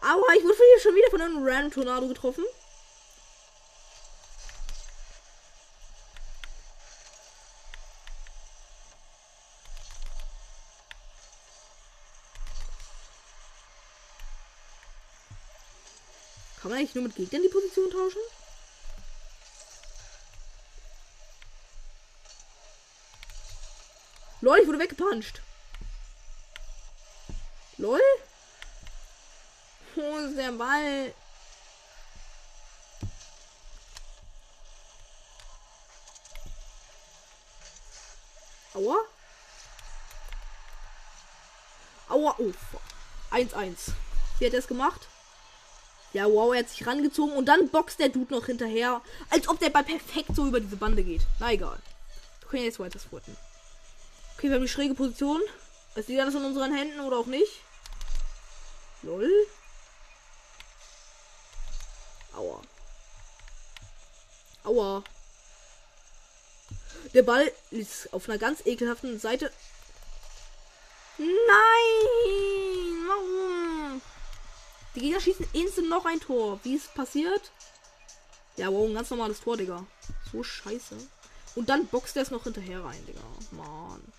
Aber 0.00 0.34
ich 0.36 0.44
wurde 0.44 0.56
hier 0.56 0.80
schon 0.80 0.94
wieder 0.94 1.10
von 1.10 1.20
einem 1.20 1.44
Random 1.44 1.70
Tornado 1.70 2.08
getroffen. 2.08 2.44
Kann 16.64 16.70
man 16.70 16.80
eigentlich 16.80 16.94
nur 16.94 17.04
mit 17.04 17.14
Gegnern 17.14 17.42
die 17.42 17.50
Position 17.50 17.90
tauschen? 17.90 18.22
Lol, 24.40 24.58
ich 24.60 24.66
wurde 24.66 24.78
weggepuncht. 24.78 25.42
Lol? 27.76 28.00
Wo 29.94 30.16
ist 30.16 30.38
der 30.38 30.52
Ball? 30.52 31.12
Aua. 38.72 38.96
Aua, 42.08 42.34
oh. 42.38 42.52
1-1. 43.32 43.92
Wie 44.38 44.46
hat 44.46 44.54
er 44.54 44.60
es 44.60 44.66
gemacht? 44.66 45.08
Ja, 46.14 46.26
wow, 46.26 46.54
er 46.54 46.60
hat 46.60 46.70
sich 46.70 46.86
rangezogen 46.86 47.36
und 47.36 47.46
dann 47.46 47.68
boxt 47.70 47.98
der 47.98 48.08
Dude 48.08 48.32
noch 48.32 48.46
hinterher. 48.46 49.02
Als 49.30 49.48
ob 49.48 49.58
der 49.58 49.70
Ball 49.70 49.82
perfekt 49.82 50.30
so 50.34 50.46
über 50.46 50.60
diese 50.60 50.76
Bande 50.76 51.02
geht. 51.02 51.22
Na 51.40 51.52
egal. 51.52 51.76
Wir 52.38 52.48
können 52.48 52.62
jetzt 52.62 52.78
weiter 52.78 53.00
sporten. 53.00 53.36
Okay, 54.36 54.48
wir 54.48 54.54
haben 54.54 54.62
die 54.62 54.68
schräge 54.68 54.94
Position. 54.94 55.42
Es 55.96 56.06
liegt 56.06 56.20
alles 56.20 56.36
in 56.36 56.44
unseren 56.44 56.72
Händen 56.72 57.00
oder 57.00 57.18
auch 57.18 57.26
nicht. 57.26 57.50
Lol. 59.02 59.28
Aua. 62.32 62.62
Aua. 64.62 65.02
Der 67.12 67.22
Ball 67.22 67.50
ist 67.72 68.12
auf 68.12 68.28
einer 68.28 68.38
ganz 68.38 68.64
ekelhaften 68.64 69.18
Seite. 69.18 69.52
Nein! 71.18 71.28
Warum? 73.08 73.53
Die 74.94 75.00
Gegner 75.00 75.20
schießen 75.20 75.46
instant 75.52 75.88
noch 75.88 76.04
ein 76.04 76.20
Tor. 76.20 76.60
Wie 76.62 76.76
ist 76.76 76.94
passiert? 76.94 77.50
Ja, 78.56 78.70
wow, 78.70 78.88
ein 78.88 78.94
ganz 78.94 79.10
normales 79.10 79.40
Tor, 79.40 79.56
Digga. 79.56 79.84
So 80.30 80.44
scheiße. 80.44 80.96
Und 81.56 81.68
dann 81.68 81.86
boxt 81.86 82.16
er 82.16 82.22
es 82.22 82.30
noch 82.30 82.44
hinterher 82.44 82.84
rein, 82.84 83.04
Digga. 83.06 83.20
Mann. 83.50 84.12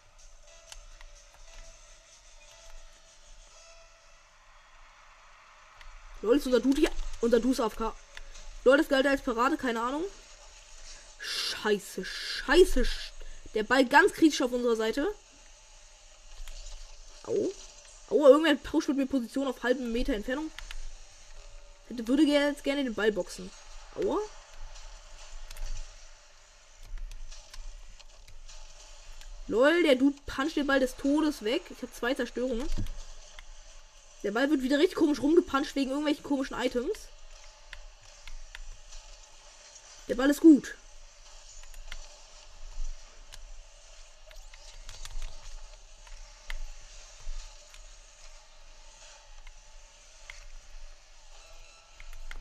Lol, 6.22 6.38
ist 6.38 6.46
unser 6.46 6.60
Dude 6.60 6.82
hier. 6.82 6.92
Unser 7.22 7.40
Dude 7.40 7.54
ist 7.54 7.62
AFK. 7.62 7.94
Lol, 8.66 8.78
das 8.78 8.90
galt 8.90 9.08
als 9.08 9.22
Parade, 9.22 9.58
keine 9.58 9.82
Ahnung. 9.82 10.04
Scheiße, 11.20 12.04
scheiße. 12.04 12.86
Der 13.54 13.64
Ball 13.64 13.86
ganz 13.86 14.12
kritisch 14.12 14.42
auf 14.42 14.52
unserer 14.52 14.76
Seite. 14.76 15.08
Au. 17.24 17.52
Aua, 18.10 18.30
irgendwer 18.30 18.56
pusht 18.56 18.90
mit 18.90 18.98
mir 18.98 19.06
Position 19.08 19.48
auf 19.48 19.64
halben 19.64 19.92
Meter 19.92 20.14
Entfernung. 20.14 20.52
Ich 21.90 22.08
würde 22.08 22.24
jetzt 22.24 22.64
gerne 22.64 22.84
den 22.84 22.94
Ball 22.94 23.12
boxen. 23.12 23.50
Aua. 23.96 24.20
Lol, 29.48 29.84
der 29.84 29.96
Dude 29.96 30.18
puncht 30.26 30.56
den 30.56 30.66
Ball 30.66 30.80
des 30.80 30.96
Todes 30.96 31.44
weg. 31.44 31.62
Ich 31.70 31.82
habe 31.82 31.94
zwei 31.94 32.14
Zerstörungen. 32.16 32.68
Der 34.24 34.32
Ball 34.32 34.50
wird 34.50 34.64
wieder 34.64 34.80
richtig 34.80 34.98
komisch 34.98 35.22
rumgepuncht 35.22 35.76
wegen 35.76 35.92
irgendwelchen 35.92 36.24
komischen 36.24 36.60
Items. 36.60 36.98
Der 40.08 40.16
Ball 40.16 40.32
ist 40.32 40.42
gut. 40.42 40.76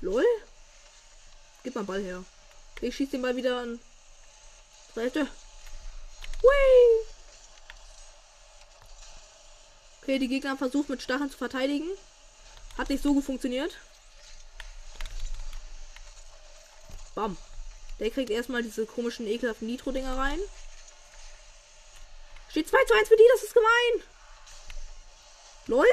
Lol. 0.00 0.24
Gib 1.74 1.88
mal 1.88 1.92
Ball 1.92 2.04
her. 2.04 2.24
Ich 2.82 2.94
schieße 2.94 3.12
den 3.12 3.22
Ball 3.22 3.34
wieder 3.34 3.58
an. 3.58 3.80
Seite. 4.94 5.26
Hui. 6.40 7.06
Okay, 10.00 10.20
die 10.20 10.28
Gegner 10.28 10.56
versucht 10.56 10.88
mit 10.88 11.02
Stacheln 11.02 11.30
zu 11.30 11.36
verteidigen. 11.36 11.88
Hat 12.78 12.90
nicht 12.90 13.02
so 13.02 13.12
gut 13.12 13.24
funktioniert. 13.24 13.76
Bam. 17.16 17.36
Der 17.98 18.10
kriegt 18.12 18.30
erstmal 18.30 18.62
diese 18.62 18.86
komischen, 18.86 19.26
ekelhaften 19.26 19.66
Nitro-Dinger 19.66 20.16
rein. 20.16 20.38
Steht 22.50 22.68
2 22.68 22.84
zu 22.84 22.94
1 22.94 23.08
für 23.08 23.16
die, 23.16 23.28
das 23.32 23.42
ist 23.42 23.54
gemein. 23.54 24.08
LOL? 25.66 25.86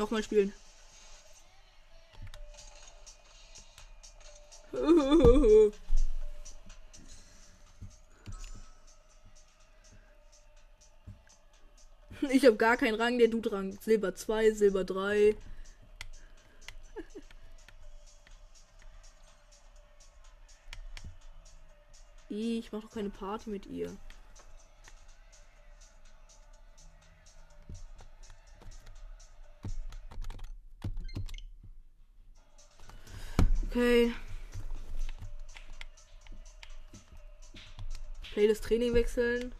Nochmal 0.00 0.22
spielen. 0.22 0.52
Ich 12.32 12.44
habe 12.46 12.56
gar 12.56 12.76
keinen 12.76 12.94
Rang, 12.94 13.18
der 13.18 13.28
du 13.28 13.40
Rang. 13.40 13.76
Silber 13.80 14.14
2, 14.14 14.52
Silber 14.52 14.84
3. 14.84 15.34
Ich 22.28 22.70
mache 22.72 22.82
doch 22.82 22.90
keine 22.90 23.10
Party 23.10 23.50
mit 23.50 23.66
ihr. 23.66 23.90
Okay. 33.80 34.12
Play 38.34 38.46
das 38.46 38.60
Training 38.60 38.92
wechseln. 38.92 39.54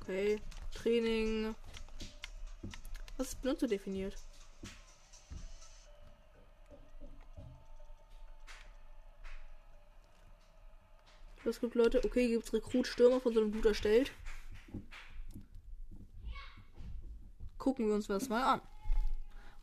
Okay. 0.00 0.40
Training. 0.72 1.56
Was 3.16 3.30
ist 3.30 3.42
Benutzer 3.42 3.66
definiert? 3.66 4.14
Was 11.42 11.58
gibt 11.58 11.74
Leute? 11.74 12.04
Okay, 12.04 12.28
gibt's 12.28 12.52
Rekrut 12.52 12.86
Stürmer 12.86 13.20
von 13.20 13.34
so 13.34 13.40
einem 13.40 13.50
Blut 13.50 13.66
erstellt. 13.66 14.12
Gucken 17.58 17.88
wir 17.88 17.96
uns 17.96 18.06
das 18.06 18.28
mal 18.28 18.44
an. 18.44 18.75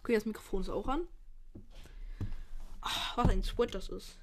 Okay, 0.03 0.15
das 0.15 0.25
Mikrofon 0.25 0.61
ist 0.61 0.69
auch 0.69 0.89
an. 0.89 1.07
Ach, 2.81 3.15
was 3.15 3.29
ein 3.29 3.41
Sweat 3.41 3.73
das 3.73 3.87
ist. 3.87 4.17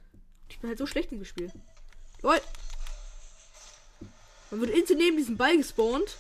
Ich 0.50 0.58
bin 0.58 0.68
halt 0.68 0.78
so 0.78 0.86
schlecht 0.86 1.10
in 1.10 1.18
dem 1.18 1.24
Spiel. 1.24 1.50
Leute! 2.20 2.44
Man 4.50 4.60
wird 4.60 4.72
instant 4.72 5.00
neben 5.00 5.16
diesem 5.16 5.38
Ball 5.38 5.56
gespawnt. 5.56 6.18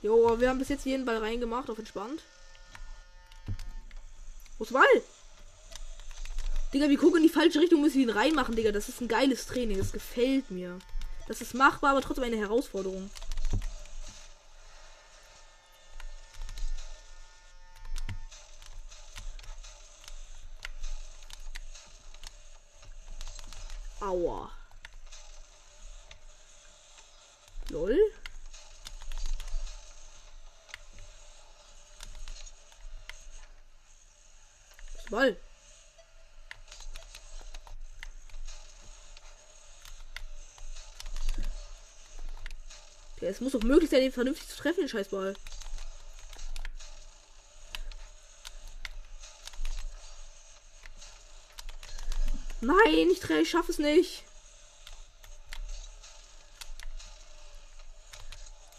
Jo, 0.00 0.38
wir 0.38 0.48
haben 0.48 0.60
bis 0.60 0.68
jetzt 0.68 0.86
jeden 0.86 1.04
Ball 1.04 1.18
reingemacht, 1.18 1.68
auf 1.68 1.78
entspannt. 1.78 2.22
Wo 4.58 4.64
ist 4.64 4.72
Ball? 4.72 5.02
Digga, 6.76 6.90
wir 6.90 6.98
gucken 6.98 7.16
in 7.16 7.22
die 7.22 7.32
falsche 7.32 7.58
Richtung, 7.58 7.80
müssen 7.80 8.00
wir 8.00 8.02
ihn 8.02 8.10
reinmachen, 8.10 8.54
Digga. 8.54 8.70
Das 8.70 8.90
ist 8.90 9.00
ein 9.00 9.08
geiles 9.08 9.46
Training, 9.46 9.78
das 9.78 9.92
gefällt 9.92 10.50
mir. 10.50 10.78
Das 11.26 11.40
ist 11.40 11.54
machbar, 11.54 11.92
aber 11.92 12.02
trotzdem 12.02 12.24
eine 12.24 12.36
Herausforderung. 12.36 13.08
Aua. 24.00 24.50
Lol. 27.70 27.98
Ball. 35.10 35.38
Ja, 43.20 43.25
es 43.36 43.42
muss 43.42 43.52
doch 43.52 43.62
möglich 43.62 43.90
sein, 43.90 44.00
den 44.00 44.12
vernünftig 44.12 44.48
zu 44.48 44.56
treffen, 44.56 44.80
den 44.80 44.88
Scheißball. 44.88 45.34
Nein, 52.62 53.10
ich, 53.10 53.22
ich 53.22 53.50
schaffe 53.50 53.72
es 53.72 53.78
nicht. 53.78 54.24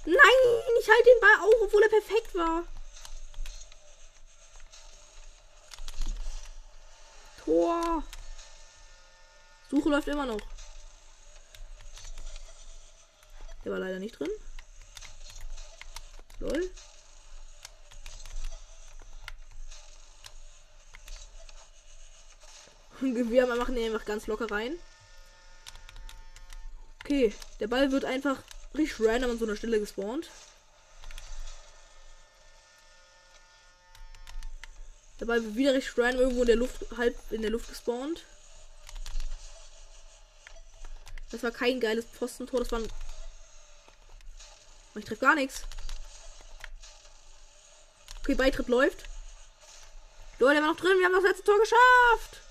Nein, 0.06 0.16
ich 0.82 0.90
halte 0.90 1.04
den 1.04 1.22
Ball 1.22 1.38
auch, 1.40 1.66
obwohl 1.66 1.84
er 1.84 1.90
perfekt 1.90 2.34
war. 2.34 2.64
Tor. 7.46 8.04
Suche 9.70 9.90
läuft 9.90 10.08
immer 10.08 10.26
noch. 10.26 10.42
Der 13.64 13.72
war 13.72 13.80
leider 13.80 14.00
nicht 14.00 14.20
drin. 14.20 14.32
Lol. 16.40 16.72
Wir 23.02 23.48
machen 23.48 23.78
einfach 23.78 24.06
ganz 24.06 24.28
locker 24.28 24.50
rein. 24.52 24.78
Okay, 27.04 27.34
der 27.60 27.68
Ball 27.68 27.92
wird 27.92 28.06
einfach 28.06 28.42
richtig 28.76 29.06
random 29.06 29.32
an 29.32 29.40
so 29.40 29.46
einer 29.46 29.56
Stelle 29.56 29.80
gespawnt. 29.80 30.30
Der 35.20 35.26
Ball 35.26 35.44
wird 35.44 35.56
wieder 35.56 35.74
richtig 35.74 35.98
random 35.98 36.22
irgendwo 36.22 36.42
in 36.42 36.48
der 36.48 36.56
Luft, 36.56 36.86
halb 36.98 37.16
in 37.32 37.42
der 37.42 37.52
Luft 37.52 37.70
gespawnt. 37.70 38.26
Das 41.32 41.44
war 41.44 41.52
kein 41.52 41.80
geiles 41.80 42.06
Postentor, 42.06 42.60
das 42.60 42.72
war 42.72 42.80
ein 42.80 42.88
ich 44.96 45.06
treffe 45.06 45.22
gar 45.22 45.36
nichts. 45.36 45.62
Okay, 48.28 48.36
Beitritt 48.36 48.68
läuft. 48.68 49.06
Leute, 50.38 50.56
der 50.56 50.64
war 50.64 50.72
noch 50.72 50.80
drin. 50.80 51.00
Wir 51.00 51.06
haben 51.06 51.14
das 51.14 51.24
letzte 51.24 51.46
Tor 51.46 51.58
geschafft. 51.60 52.42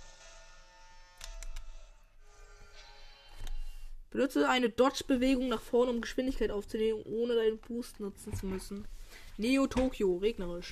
Benutze 4.10 4.48
eine 4.48 4.70
Dodge-Bewegung 4.70 5.50
nach 5.50 5.60
vorne, 5.60 5.90
um 5.90 6.00
Geschwindigkeit 6.00 6.50
aufzunehmen, 6.50 7.02
ohne 7.04 7.34
deinen 7.34 7.58
Boost 7.58 8.00
nutzen 8.00 8.34
zu 8.34 8.46
müssen. 8.46 8.88
Neo 9.36 9.66
Tokyo, 9.66 10.16
regnerisch. 10.16 10.70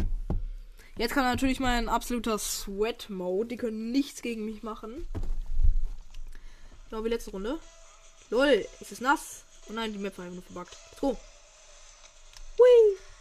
Jetzt 0.96 1.12
kann 1.12 1.24
natürlich 1.24 1.60
mein 1.60 1.90
absoluter 1.90 2.38
Sweat-Mode. 2.38 3.48
Die 3.48 3.56
können 3.58 3.90
nichts 3.90 4.22
gegen 4.22 4.46
mich 4.46 4.62
machen. 4.62 5.06
Genau 6.88 7.04
wie 7.04 7.10
letzte 7.10 7.32
Runde. 7.32 7.58
Lol, 8.30 8.66
ist 8.80 8.92
es 8.92 9.02
nass? 9.02 9.44
Oh 9.68 9.74
nein, 9.74 9.92
die 9.92 9.98
Map 9.98 10.16
war 10.16 10.24
einfach 10.24 10.36
nur 10.36 10.44
verbuggt. 10.44 10.74
Let's 10.92 11.00
go. 11.02 11.18
Hui. 12.58 13.13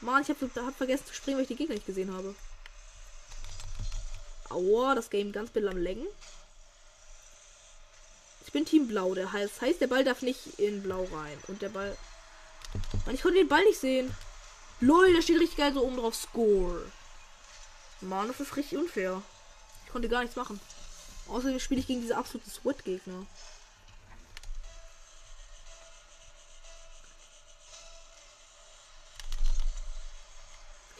Mann, 0.00 0.22
ich 0.22 0.28
habe 0.28 0.50
hab 0.66 0.76
vergessen 0.76 1.06
zu 1.06 1.14
springen, 1.14 1.36
weil 1.36 1.42
ich 1.42 1.48
die 1.48 1.56
Gegner 1.56 1.74
nicht 1.74 1.86
gesehen 1.86 2.14
habe. 2.14 2.34
Aua, 4.48 4.94
das 4.94 5.10
Game 5.10 5.32
ganz 5.32 5.50
bitte 5.50 5.68
am 5.68 5.76
Längen. 5.76 6.06
Ich 8.46 8.52
bin 8.52 8.64
Team 8.64 8.88
Blau. 8.88 9.14
Der 9.14 9.32
heißt, 9.32 9.60
heißt, 9.60 9.80
der 9.80 9.86
Ball 9.86 10.02
darf 10.02 10.22
nicht 10.22 10.58
in 10.58 10.82
Blau 10.82 11.04
rein. 11.12 11.38
Und 11.48 11.62
der 11.62 11.68
Ball. 11.68 11.96
Mann, 13.04 13.14
ich 13.14 13.22
konnte 13.22 13.38
den 13.38 13.48
Ball 13.48 13.64
nicht 13.64 13.78
sehen. 13.78 14.14
Lol, 14.80 15.12
da 15.14 15.20
steht 15.20 15.38
richtig 15.38 15.58
geil 15.58 15.74
so 15.74 15.84
oben 15.84 15.96
drauf 15.96 16.14
Score. 16.14 16.90
Mann, 18.00 18.28
das 18.28 18.40
ist 18.40 18.56
richtig 18.56 18.78
unfair. 18.78 19.22
Ich 19.84 19.92
konnte 19.92 20.08
gar 20.08 20.22
nichts 20.22 20.36
machen. 20.36 20.58
Außerdem 21.28 21.60
spiele 21.60 21.80
ich 21.80 21.86
gegen 21.86 22.00
diese 22.00 22.16
absoluten 22.16 22.50
Sweat-Gegner. 22.50 23.26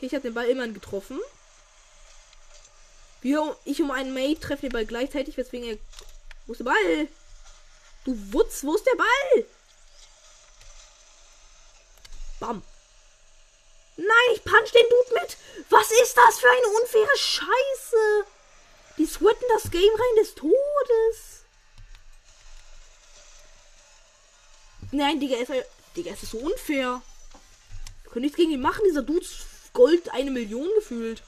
Okay, 0.01 0.07
ich 0.07 0.15
habe 0.15 0.23
den 0.23 0.33
Ball 0.33 0.49
immerhin 0.49 0.73
getroffen. 0.73 1.21
Wir, 3.21 3.55
ich 3.67 3.83
um 3.83 3.91
einen 3.91 4.15
Mate 4.15 4.41
treffen 4.41 4.63
den 4.63 4.73
Ball 4.73 4.87
gleichzeitig, 4.87 5.37
weswegen 5.37 5.69
er. 5.69 5.79
Wo 6.47 6.53
ist 6.53 6.61
der 6.61 6.65
Ball? 6.65 7.07
Du 8.07 8.17
Wutz, 8.33 8.65
wo 8.65 8.75
ist 8.75 8.87
der 8.87 8.97
Ball? 8.97 9.45
Bam. 12.41 12.63
Nein, 13.99 14.09
ich 14.35 14.43
punch 14.43 14.73
den 14.73 14.89
Dude 14.89 15.21
mit. 15.21 15.37
Was 15.69 15.91
ist 15.91 16.17
das 16.17 16.39
für 16.39 16.49
eine 16.49 16.81
unfaire 16.81 17.19
Scheiße? 17.19 18.25
Die 18.97 19.05
sweaten 19.05 19.45
das 19.53 19.71
Game 19.71 19.83
rein 19.83 20.17
des 20.19 20.35
Todes. 20.35 21.45
Nein, 24.93 25.21
Digga, 25.21 25.37
ist, 25.37 25.53
Digga, 25.95 26.15
ist 26.15 26.23
so 26.23 26.39
unfair. 26.39 27.03
Wir 28.03 28.11
können 28.11 28.23
nichts 28.23 28.39
gegen 28.39 28.53
ihn 28.53 28.63
machen. 28.63 28.83
Dieser 28.87 29.03
Dude 29.03 29.27
Gold 29.73 30.11
eine 30.11 30.31
Million 30.31 30.69
gefühlt. 30.77 31.23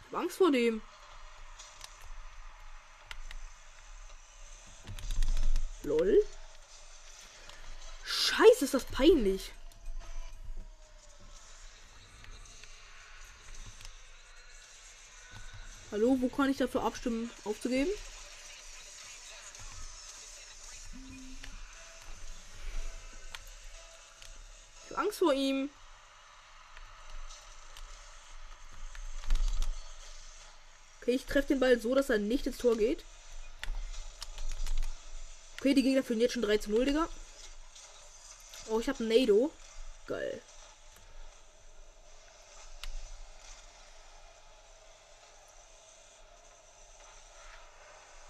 Ich 0.00 0.12
hab 0.12 0.20
Angst 0.20 0.36
vor 0.36 0.50
dem. 0.52 0.80
Lol. 5.82 6.22
Scheiße, 8.04 8.64
ist 8.66 8.74
das 8.74 8.84
peinlich. 8.84 9.52
Hallo, 15.90 16.18
wo 16.20 16.28
kann 16.28 16.50
ich 16.50 16.58
dafür 16.58 16.84
abstimmen, 16.84 17.30
aufzugeben? 17.44 17.90
Ich 24.84 24.90
hab 24.90 24.98
Angst 24.98 25.18
vor 25.18 25.32
ihm. 25.32 25.70
Okay, 31.08 31.14
ich 31.14 31.24
treffe 31.24 31.48
den 31.48 31.60
Ball 31.60 31.80
so, 31.80 31.94
dass 31.94 32.10
er 32.10 32.18
nicht 32.18 32.46
ins 32.46 32.58
Tor 32.58 32.76
geht. 32.76 33.02
Okay, 35.56 35.72
die 35.72 35.82
Gegner 35.82 36.02
führen 36.02 36.20
jetzt 36.20 36.34
schon 36.34 36.42
3 36.42 36.58
zu 36.58 36.70
0, 36.70 36.84
Digga. 36.84 37.08
Oh, 38.68 38.78
ich 38.78 38.90
habe 38.90 39.02
Nado. 39.04 39.50
Geil. 40.06 40.42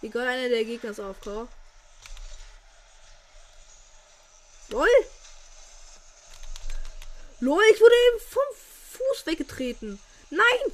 Egal, 0.01 0.29
einer 0.29 0.49
der 0.49 0.65
Gegner 0.65 0.91
ist 0.91 1.01
AFK. 1.01 1.49
LOL! 4.69 4.89
LOL, 7.41 7.65
ich 7.75 7.81
wurde 7.81 7.95
eben 8.13 8.21
vom 8.21 8.43
Fuß 8.93 9.27
weggetreten. 9.27 9.99
Nein! 10.31 10.73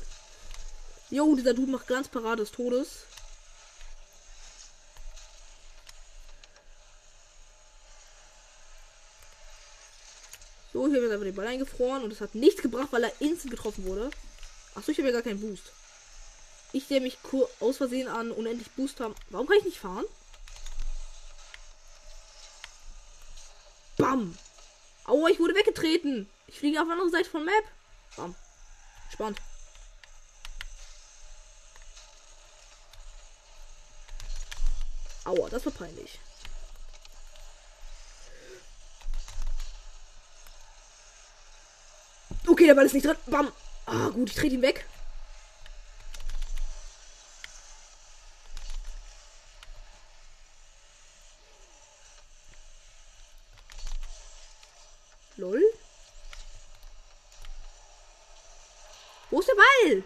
Jo, 1.14 1.36
dieser 1.36 1.54
Dude 1.54 1.70
macht 1.70 1.86
ganz 1.86 2.10
Glanzparade 2.10 2.42
des 2.42 2.50
Todes. 2.50 3.04
So, 10.72 10.88
hier 10.88 10.94
wird 10.94 11.04
jetzt 11.04 11.12
einfach 11.12 11.24
den 11.24 11.36
Ball 11.36 11.46
eingefroren 11.46 12.02
und 12.02 12.12
es 12.12 12.20
hat 12.20 12.34
nichts 12.34 12.62
gebracht, 12.62 12.88
weil 12.90 13.04
er 13.04 13.12
instant 13.20 13.52
getroffen 13.52 13.84
wurde. 13.84 14.10
Achso, 14.74 14.90
ich 14.90 14.98
habe 14.98 15.06
ja 15.06 15.12
gar 15.12 15.22
keinen 15.22 15.40
Boost. 15.40 15.70
Ich, 16.72 16.88
sehe 16.88 17.00
mich 17.00 17.16
aus 17.60 17.76
Versehen 17.76 18.08
an 18.08 18.32
unendlich 18.32 18.72
Boost 18.72 18.98
haben. 18.98 19.14
Warum 19.30 19.46
kann 19.46 19.58
ich 19.58 19.66
nicht 19.66 19.78
fahren? 19.78 20.06
Bam! 23.98 24.36
Aua, 25.04 25.28
ich 25.28 25.38
wurde 25.38 25.54
weggetreten. 25.54 26.28
Ich 26.48 26.58
fliege 26.58 26.80
auf 26.80 26.86
der 26.86 26.94
anderen 26.94 27.12
Seite 27.12 27.30
von 27.30 27.44
Map. 27.44 27.64
Bam. 28.16 28.34
Spannend. 29.12 29.38
Aua, 35.34 35.48
das 35.48 35.64
war 35.64 35.72
peinlich. 35.72 36.18
Okay, 42.46 42.66
der 42.66 42.74
Ball 42.74 42.86
ist 42.86 42.92
nicht 42.92 43.06
drin. 43.06 43.16
Bam. 43.26 43.52
Ah, 43.86 44.08
gut, 44.10 44.30
ich 44.30 44.36
trete 44.36 44.54
ihn 44.54 44.62
weg. 44.62 44.86
Lol. 55.36 55.60
Wo 59.30 59.40
ist 59.40 59.48
der 59.48 59.54
Ball? 59.54 60.04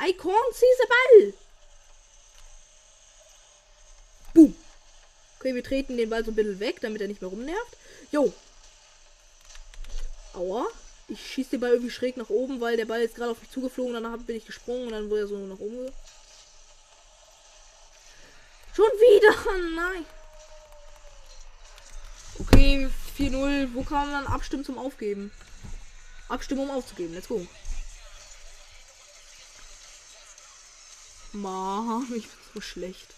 I 0.00 0.12
can't 0.12 0.54
see 0.54 0.66
the 0.80 0.88
Ball. 0.88 1.32
Boom. 4.34 4.56
Okay, 5.42 5.56
wir 5.56 5.64
treten 5.64 5.96
den 5.96 6.08
Ball 6.08 6.24
so 6.24 6.30
ein 6.30 6.36
bisschen 6.36 6.60
weg, 6.60 6.80
damit 6.82 7.00
er 7.00 7.08
nicht 7.08 7.20
mehr 7.20 7.28
rumnervt. 7.28 7.76
Jo. 8.12 8.32
Aua. 10.34 10.68
Ich 11.08 11.32
schieße 11.32 11.50
den 11.50 11.60
Ball 11.60 11.70
irgendwie 11.72 11.90
schräg 11.90 12.16
nach 12.16 12.28
oben, 12.28 12.60
weil 12.60 12.76
der 12.76 12.84
Ball 12.84 13.00
jetzt 13.00 13.16
gerade 13.16 13.32
auf 13.32 13.40
mich 13.40 13.50
zugeflogen, 13.50 13.94
danach 13.94 14.16
bin 14.18 14.36
ich 14.36 14.46
gesprungen 14.46 14.86
und 14.86 14.92
dann 14.92 15.10
wurde 15.10 15.22
er 15.22 15.26
so 15.26 15.36
nach 15.38 15.58
oben. 15.58 15.90
Schon 18.72 18.84
wieder! 18.84 19.34
Nein! 19.74 20.06
Okay, 22.38 22.88
4-0. 23.18 23.74
Wo 23.74 23.82
kann 23.82 24.12
man 24.12 24.22
dann 24.22 24.32
abstimmen 24.32 24.64
zum 24.64 24.78
Aufgeben? 24.78 25.32
Abstimmen, 26.28 26.60
um 26.60 26.70
aufzugeben. 26.70 27.14
Let's 27.14 27.26
go. 27.26 27.44
Mann, 31.32 32.06
ich 32.14 32.28
bin 32.28 32.38
so 32.54 32.60
schlecht. 32.60 33.12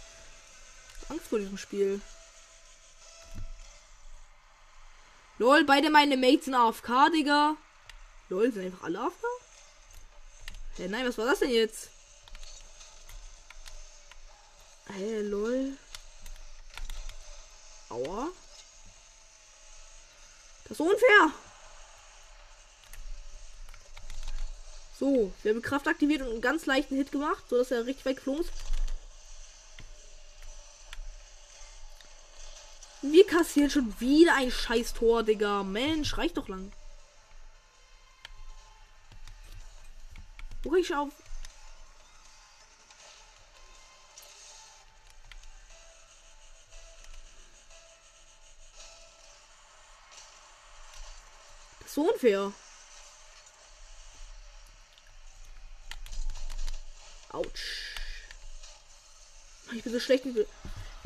Angst 1.09 1.27
vor 1.27 1.39
diesem 1.39 1.59
Spiel. 1.59 2.01
Lol, 5.39 5.65
beide 5.65 5.91
meine 5.91 6.17
Mates 6.17 6.45
sind 6.45 6.55
AFK, 6.55 7.11
Digga. 7.13 7.57
Lol, 8.29 8.53
sind 8.53 8.67
einfach 8.67 8.85
alle 8.85 9.01
AFK? 9.01 9.25
Hä, 10.77 10.89
nein, 10.89 11.07
was 11.07 11.19
war 11.19 11.27
das 11.27 11.41
denn 11.41 11.51
jetzt? 11.51 11.91
Hey, 14.87 15.23
lol. 15.23 15.77
Aua. 17.89 18.29
Das 20.65 20.73
ist 20.73 20.81
unfair. 20.81 21.33
So, 24.99 25.33
wir 25.43 25.53
haben 25.53 25.63
Kraft 25.63 25.89
aktiviert 25.89 26.23
und 26.23 26.29
einen 26.29 26.41
ganz 26.41 26.67
leichten 26.67 26.97
Hit 26.97 27.13
gemacht, 27.13 27.45
so 27.49 27.59
dass 27.59 27.71
er 27.71 27.87
richtig 27.87 28.07
weit 28.07 28.17
geflogen 28.17 28.43
ist. 28.43 28.53
Wir 33.07 33.27
kassieren 33.27 33.69
schon 33.69 34.01
wieder 34.01 34.35
ein 34.35 34.51
scheiß 34.51 34.95
Tor, 34.95 35.23
Digga. 35.23 35.63
Mensch, 35.63 36.17
reicht 36.17 36.39
doch 36.39 36.49
lang. 36.49 36.73
Wo 40.63 40.75
ich 40.75 40.95
auf? 40.95 41.13
Das 51.81 51.89
ist 51.89 51.95
so 51.95 52.11
unfair. 52.11 52.53
Autsch. 57.33 57.97
Ich 59.73 59.83
bin 59.83 59.93
so 59.93 60.01
schlecht. 60.01 60.25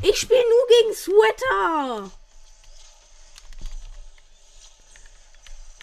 Ich 0.02 0.20
spiele 0.20 0.48
nur 0.48 0.66
gegen 0.68 0.94
Sweater. 0.94 2.10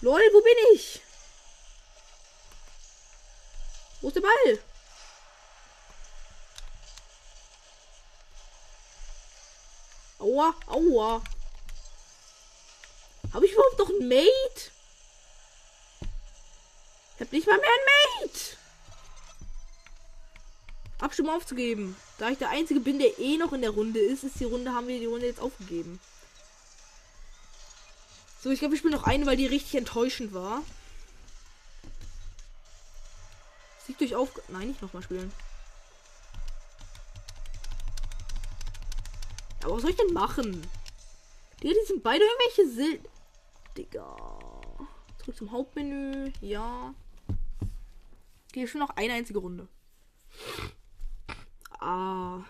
Lol, 0.00 0.20
wo 0.32 0.40
bin 0.40 0.54
ich? 0.74 1.02
Wo 4.00 4.08
ist 4.08 4.16
der 4.16 4.20
Ball? 4.22 4.58
Aua, 10.18 10.54
aua. 10.66 11.22
Habe 13.32 13.46
ich 13.46 13.52
überhaupt 13.52 13.78
noch 13.78 13.88
ein 13.88 14.08
Mate? 14.08 14.70
Ich 17.14 17.20
habe 17.20 17.36
nicht 17.36 17.46
mal 17.46 17.58
mehr 17.58 17.68
ein 17.68 18.22
Mate. 18.22 18.56
Abstimmung 20.98 21.34
aufzugeben. 21.34 21.96
Da 22.18 22.30
ich 22.30 22.38
der 22.38 22.50
Einzige 22.50 22.80
bin, 22.80 22.98
der 22.98 23.18
eh 23.18 23.36
noch 23.36 23.52
in 23.52 23.60
der 23.60 23.70
Runde 23.70 24.00
ist, 24.00 24.24
ist 24.24 24.40
die 24.40 24.44
Runde, 24.44 24.72
haben 24.72 24.88
wir 24.88 24.98
die 24.98 25.06
Runde 25.06 25.26
jetzt 25.26 25.40
aufgegeben. 25.40 26.00
So, 28.42 28.50
ich 28.50 28.60
glaube, 28.60 28.74
ich 28.74 28.80
spiele 28.80 28.96
noch 28.96 29.04
eine, 29.04 29.26
weil 29.26 29.36
die 29.36 29.46
richtig 29.46 29.74
enttäuschend 29.74 30.32
war. 30.32 30.62
Siegt 33.86 34.02
euch 34.02 34.14
auf. 34.14 34.30
Nein, 34.48 34.68
nicht 34.68 34.82
nochmal 34.82 35.02
spielen. 35.02 35.32
Aber 39.62 39.74
was 39.74 39.82
soll 39.82 39.90
ich 39.90 39.96
denn 39.96 40.12
machen? 40.12 40.62
Die, 41.62 41.68
die 41.68 41.86
sind 41.86 42.02
beide 42.02 42.24
irgendwelche 42.24 42.70
Sil. 42.70 43.00
Digga. 43.76 44.16
Zurück 45.18 45.36
zum 45.36 45.50
Hauptmenü. 45.50 46.32
Ja. 46.40 46.94
Hier 48.54 48.68
schon 48.68 48.80
noch 48.80 48.90
eine 48.90 49.14
einzige 49.14 49.40
Runde. 49.40 49.68
Ah. 51.86 52.44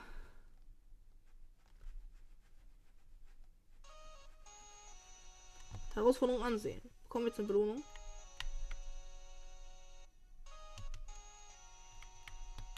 Herausforderung 5.92 6.42
ansehen. 6.42 6.80
Kommen 7.10 7.26
wir 7.26 7.34
zur 7.34 7.46
Belohnung. 7.46 7.84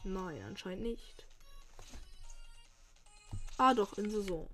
Nein, 0.02 0.42
anscheinend 0.42 0.82
nicht. 0.82 1.26
Ah, 3.56 3.72
doch, 3.74 3.96
in 3.96 4.10
Saison. 4.10 4.50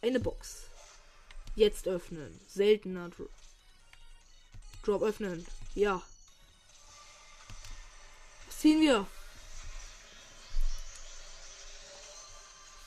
Eine 0.00 0.20
Box. 0.20 0.70
Jetzt 1.54 1.86
öffnen. 1.86 2.40
Seltener 2.48 3.10
Dro 3.10 3.28
Drop 4.84 5.02
öffnen. 5.02 5.46
Ja. 5.74 6.00
Was 8.46 8.58
ziehen 8.58 8.80
wir? 8.80 9.06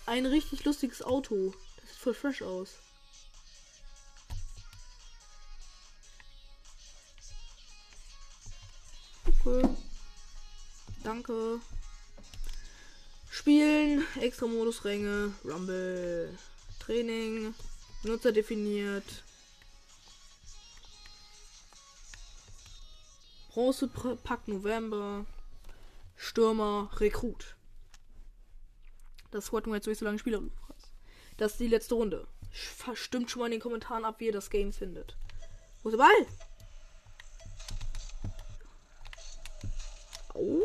Ein 0.06 0.26
richtig 0.26 0.64
lustiges 0.66 1.02
Auto. 1.02 1.54
Das 1.82 1.90
sieht 1.90 2.00
voll 2.00 2.14
fresh 2.14 2.42
aus. 2.42 2.76
Okay. 9.46 9.68
Danke. 11.04 11.60
Spielen, 13.30 14.06
extra 14.20 14.48
Modusränge, 14.48 15.34
Rumble, 15.44 16.36
Training, 16.80 17.54
Nutzer 18.04 18.32
definiert. 18.32 19.24
Bronze 23.54 23.88
Pack 23.88 24.48
November, 24.48 25.26
Stürmer, 26.18 26.90
Rekrut. 26.98 27.55
Das 29.36 29.48
Squad 29.48 29.68
jetzt 29.68 30.00
so 30.00 30.06
lange 30.06 30.18
Spieler. 30.18 30.42
Das 31.36 31.52
ist 31.52 31.60
die 31.60 31.68
letzte 31.68 31.96
Runde. 31.96 32.26
Stimmt 32.94 33.30
schon 33.30 33.42
mal 33.42 33.48
in 33.48 33.52
den 33.52 33.60
Kommentaren 33.60 34.06
ab, 34.06 34.16
wie 34.20 34.28
ihr 34.28 34.32
das 34.32 34.50
Game 34.50 34.72
findet. 34.72 35.18
Wo 35.84 35.90
ist 35.90 35.98
der 35.98 36.06
Ball? 36.06 36.26
Oh. 40.36 40.62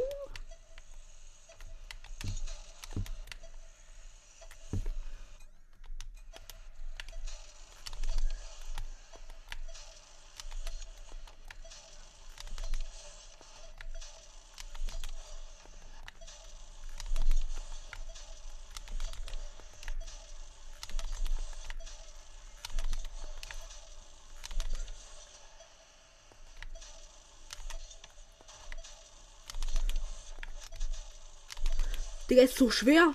Digga, 32.30 32.42
ist 32.42 32.56
so 32.56 32.70
schwer. 32.70 33.12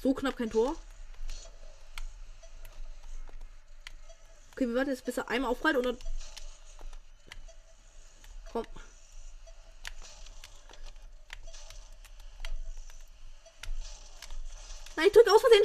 So 0.00 0.14
knapp 0.14 0.36
kein 0.36 0.50
Tor. 0.50 0.76
Okay, 4.52 4.68
wir 4.68 4.76
warten 4.76 4.90
jetzt, 4.90 5.04
bis 5.04 5.16
er 5.16 5.28
einmal 5.28 5.50
aufprallt 5.50 5.78
und 5.78 5.84
dann. 5.84 5.98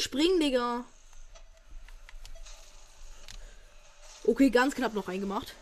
Springen, 0.01 0.39
Digga. 0.39 0.85
Okay, 4.23 4.49
ganz 4.49 4.75
knapp 4.75 4.93
noch 4.93 5.07
reingemacht. 5.07 5.55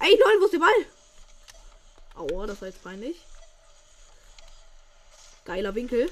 Ey, 0.00 0.10
Leute, 0.10 0.40
wo 0.40 0.44
ist 0.44 0.52
der 0.52 0.58
Ball? 0.58 0.86
Aua, 2.14 2.46
das 2.46 2.60
war 2.60 2.68
jetzt 2.68 2.82
peinlich. 2.82 3.16
Geiler 5.44 5.74
Winkel. 5.74 6.10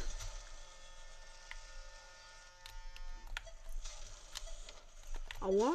Aua. 5.41 5.75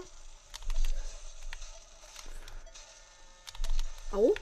Au. 4.11 4.33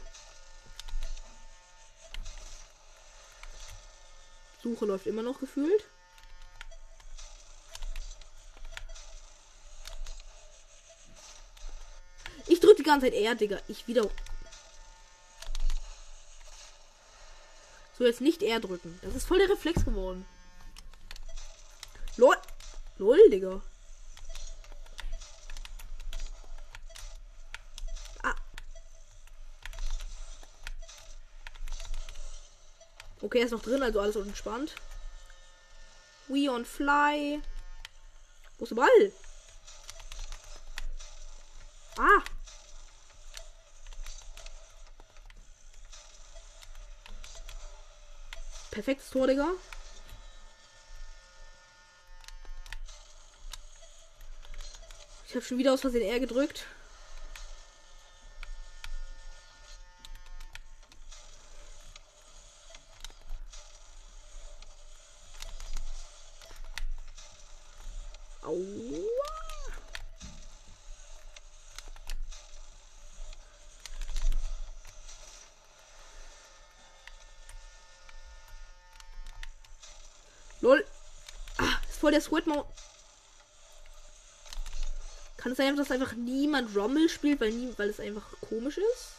Suche 4.68 4.86
läuft 4.86 5.08
immer 5.08 5.22
noch 5.22 5.40
gefühlt. 5.40 5.84
Ich 12.48 12.60
drücke 12.60 12.76
die 12.76 12.84
ganze 12.84 13.08
Zeit 13.08 13.16
R, 13.16 13.36
Digga. 13.36 13.60
Ich 13.68 13.88
wieder. 13.88 14.10
So, 17.98 18.06
jetzt 18.06 18.22
nicht 18.22 18.44
R 18.44 18.60
drücken. 18.60 19.00
Das 19.02 19.16
ist 19.16 19.26
voll 19.26 19.40
der 19.40 19.50
Reflex 19.50 19.86
geworden. 19.86 20.26
Lol. 22.18 22.36
Lol, 22.98 23.30
Digga. 23.30 23.62
Okay, 33.28 33.40
er 33.40 33.46
ist 33.46 33.52
noch 33.52 33.62
drin, 33.62 33.84
also 33.84 34.00
alles 34.00 34.16
entspannt. 34.16 34.74
We 36.30 36.50
on 36.50 36.64
fly. 36.64 37.42
Wo 38.58 38.64
ist 38.64 38.70
der 38.70 38.78
Ball? 38.78 39.12
Ah. 41.98 42.24
Perfektes 48.72 49.10
Tor, 49.10 49.28
Digga. 49.28 49.50
Ich 55.28 55.36
habe 55.36 55.44
schon 55.44 55.58
wieder 55.58 55.74
aus 55.74 55.82
Versehen 55.82 56.10
R 56.10 56.22
gedrückt. 56.22 56.66
Aua. 68.48 69.04
Lol. 80.62 80.86
Ah, 81.58 81.64
ist 81.90 82.00
voll 82.00 82.12
der 82.12 82.22
Squid 82.22 82.48
Mode. 82.48 82.66
Kann 85.36 85.52
es 85.52 85.58
sein, 85.58 85.76
dass 85.76 85.92
einfach 85.92 86.14
niemand 86.14 86.74
Rommel 86.74 87.10
spielt, 87.10 87.42
weil, 87.42 87.52
nie, 87.52 87.74
weil 87.78 87.90
es 87.90 88.00
einfach 88.00 88.24
komisch 88.40 88.78
ist? 88.78 89.12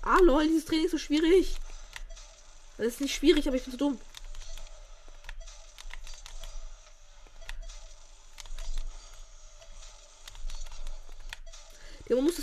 Ah, 0.00 0.18
lol, 0.22 0.48
dieses 0.48 0.64
Training 0.64 0.86
ist 0.86 0.92
so 0.92 0.98
schwierig. 0.98 1.56
Das 2.78 2.86
ist 2.86 3.00
nicht 3.02 3.14
schwierig, 3.14 3.46
aber 3.46 3.56
ich 3.56 3.64
bin 3.64 3.72
zu 3.72 3.76
dumm. 3.78 4.00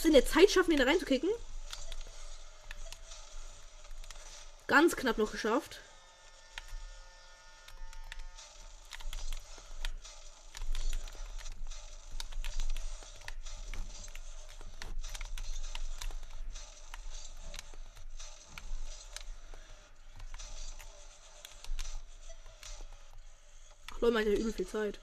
In 0.10 0.14
der 0.14 0.26
Zeit 0.26 0.50
schaffen, 0.50 0.72
ihn 0.72 0.78
da 0.80 0.86
reinzukicken. 0.86 1.30
Ganz 4.66 4.96
knapp 4.96 5.20
noch 5.20 5.32
geschafft. 5.32 5.82
Leute, 24.02 24.14
man 24.14 24.26
hat 24.26 24.32
ja 24.32 24.40
übel 24.40 24.54
viel 24.54 24.68
Zeit. 24.68 25.00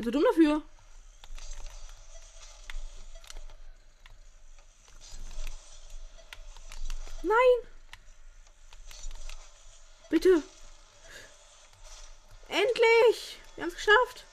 Bin 0.00 0.04
zu 0.04 0.10
dumm 0.10 0.24
dafür. 0.24 0.62
Nein. 7.22 7.68
Bitte. 10.08 10.42
Endlich. 12.48 13.38
Wir 13.54 13.64
haben 13.64 13.68
es 13.68 13.74
geschafft. 13.74 14.26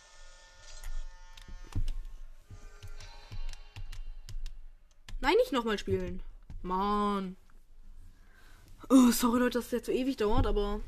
Nein, 5.20 5.36
nicht 5.38 5.51
nochmal 5.51 5.78
spielen. 5.78 6.24
Mann. 6.61 7.36
Oh, 8.89 9.11
sorry 9.11 9.39
Leute, 9.39 9.59
dass 9.59 9.65
es 9.65 9.72
jetzt 9.72 9.86
so 9.88 9.91
ewig 9.91 10.15
dauert, 10.15 10.47
aber 10.47 10.80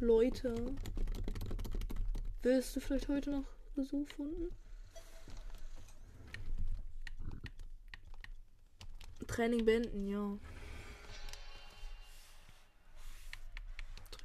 Leute. 0.00 0.76
Wirst 2.42 2.74
du 2.74 2.80
vielleicht 2.80 3.08
heute 3.08 3.30
noch 3.30 3.55
Besuch 3.76 4.08
finden? 4.08 4.50
Training 9.26 9.66
beenden, 9.66 10.08
ja. 10.08 10.38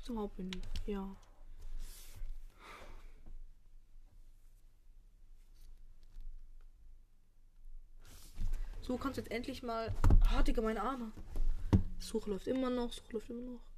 Zum 0.04 0.20
Hauptmenü, 0.20 0.62
ja. 0.86 1.16
So 8.82 8.97
kannst 8.97 9.18
du 9.18 9.22
jetzt 9.22 9.32
endlich 9.32 9.64
mal. 9.64 9.93
Ah, 10.34 10.41
Digga, 10.43 10.62
meine 10.62 10.82
Arme. 10.82 11.12
Suche 11.99 12.30
läuft 12.30 12.47
immer 12.47 12.70
noch, 12.70 12.93
Suche 12.93 13.14
läuft 13.14 13.30
immer 13.30 13.41
noch. 13.41 13.70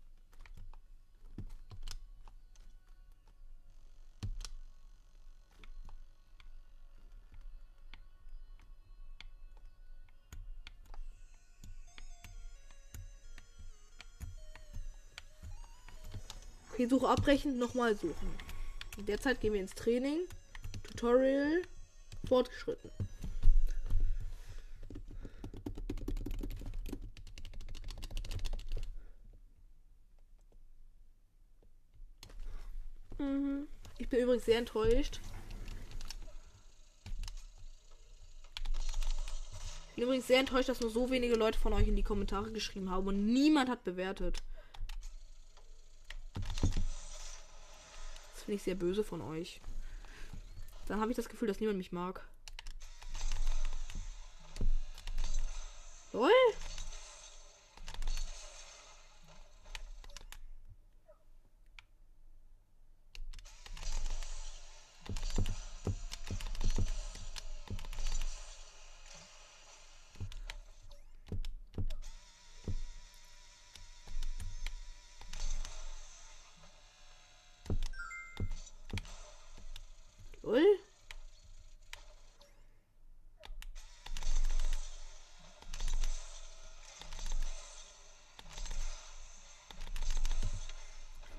Okay, 16.74 16.88
Suche 16.88 17.08
abbrechen, 17.08 17.58
nochmal 17.58 17.96
suchen. 17.96 18.30
In 18.98 19.06
der 19.06 19.22
Zeit 19.22 19.40
gehen 19.40 19.54
wir 19.54 19.62
ins 19.62 19.76
Training. 19.76 20.20
Tutorial 20.84 21.62
fortgeschritten. 22.28 22.92
bin 34.14 34.22
übrigens 34.22 34.46
sehr 34.46 34.60
enttäuscht. 34.60 35.20
Ich 39.90 39.96
bin 39.96 40.04
übrigens 40.04 40.28
sehr 40.28 40.40
enttäuscht, 40.40 40.70
dass 40.70 40.82
nur 40.82 40.92
so 40.92 41.10
wenige 41.10 41.34
Leute 41.34 41.58
von 41.58 41.74
euch 41.74 41.88
in 41.88 41.96
die 41.96 42.04
Kommentare 42.04 42.52
geschrieben 42.52 42.92
haben 42.92 43.08
und 43.08 43.26
niemand 43.26 43.70
hat 43.70 43.84
bewertet. 43.84 44.44
Finde 48.44 48.56
ich 48.56 48.64
sehr 48.64 48.76
böse 48.76 49.04
von 49.04 49.22
euch. 49.22 49.62
Dann 50.88 51.00
habe 51.00 51.12
ich 51.12 51.16
das 51.16 51.30
Gefühl, 51.30 51.48
dass 51.48 51.60
niemand 51.60 51.78
mich 51.78 51.91
mag. 51.94 52.26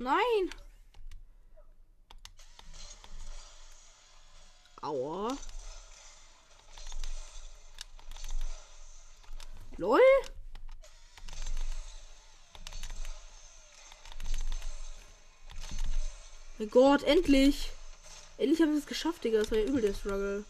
Nein. 0.05 0.51
Aua. 4.83 5.35
Lol. 9.79 9.99
Mein 16.59 16.69
Gott, 16.69 17.03
endlich. 17.05 17.71
Endlich 18.37 18.61
haben 18.61 18.73
wir 18.73 18.79
es 18.79 18.85
geschafft, 18.85 19.25
Digga. 19.25 19.39
Das 19.39 19.51
war 19.51 19.57
ja 19.57 19.65
übel 19.65 19.81
der 19.81 19.95
Struggle. 19.95 20.45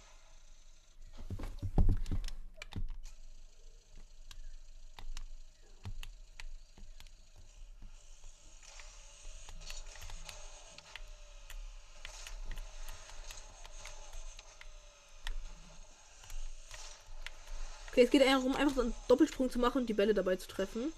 Geht 18.14 18.22
eher 18.22 18.36
darum, 18.36 18.54
einfach 18.54 18.76
so 18.76 18.82
einen 18.82 18.94
Doppelsprung 19.08 19.50
zu 19.50 19.58
machen 19.58 19.78
und 19.78 19.86
die 19.88 19.92
Bälle 19.92 20.14
dabei 20.14 20.36
zu 20.36 20.46
treffen. 20.46 20.92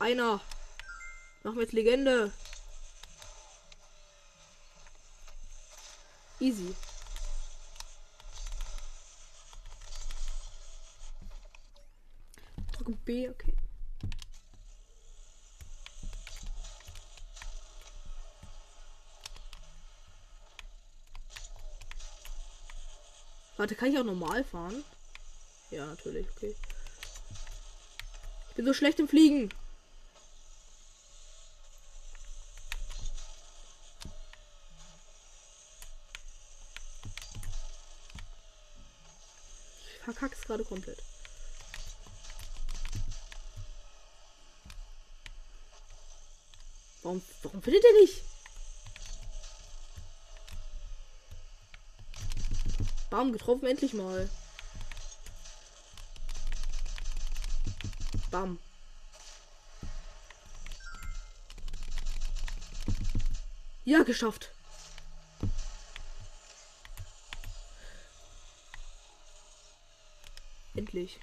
Einer. 0.00 0.40
Machen 1.44 1.54
wir 1.54 1.62
jetzt 1.62 1.72
Legende. 1.72 2.32
Easy. 6.40 6.74
Drücke 12.72 12.90
B, 13.04 13.28
okay. 13.28 13.54
Warte, 23.60 23.74
kann 23.74 23.92
ich 23.92 23.98
auch 23.98 24.04
normal 24.04 24.42
fahren? 24.42 24.82
Ja, 25.70 25.84
natürlich, 25.84 26.26
okay. 26.34 26.56
Ich 28.48 28.54
bin 28.54 28.64
so 28.64 28.72
schlecht 28.72 28.98
im 28.98 29.06
Fliegen. 29.06 29.50
Ich 39.92 40.04
verkack's 40.04 40.40
gerade 40.40 40.64
komplett. 40.64 41.02
Warum, 47.02 47.20
warum 47.42 47.62
findet 47.62 47.84
er 47.84 48.00
nicht? 48.00 48.29
Bam, 53.20 53.32
getroffen 53.32 53.66
endlich 53.66 53.92
mal. 53.92 54.30
Bam. 58.30 58.58
Ja, 63.84 64.04
geschafft. 64.04 64.50
Endlich. 70.74 71.20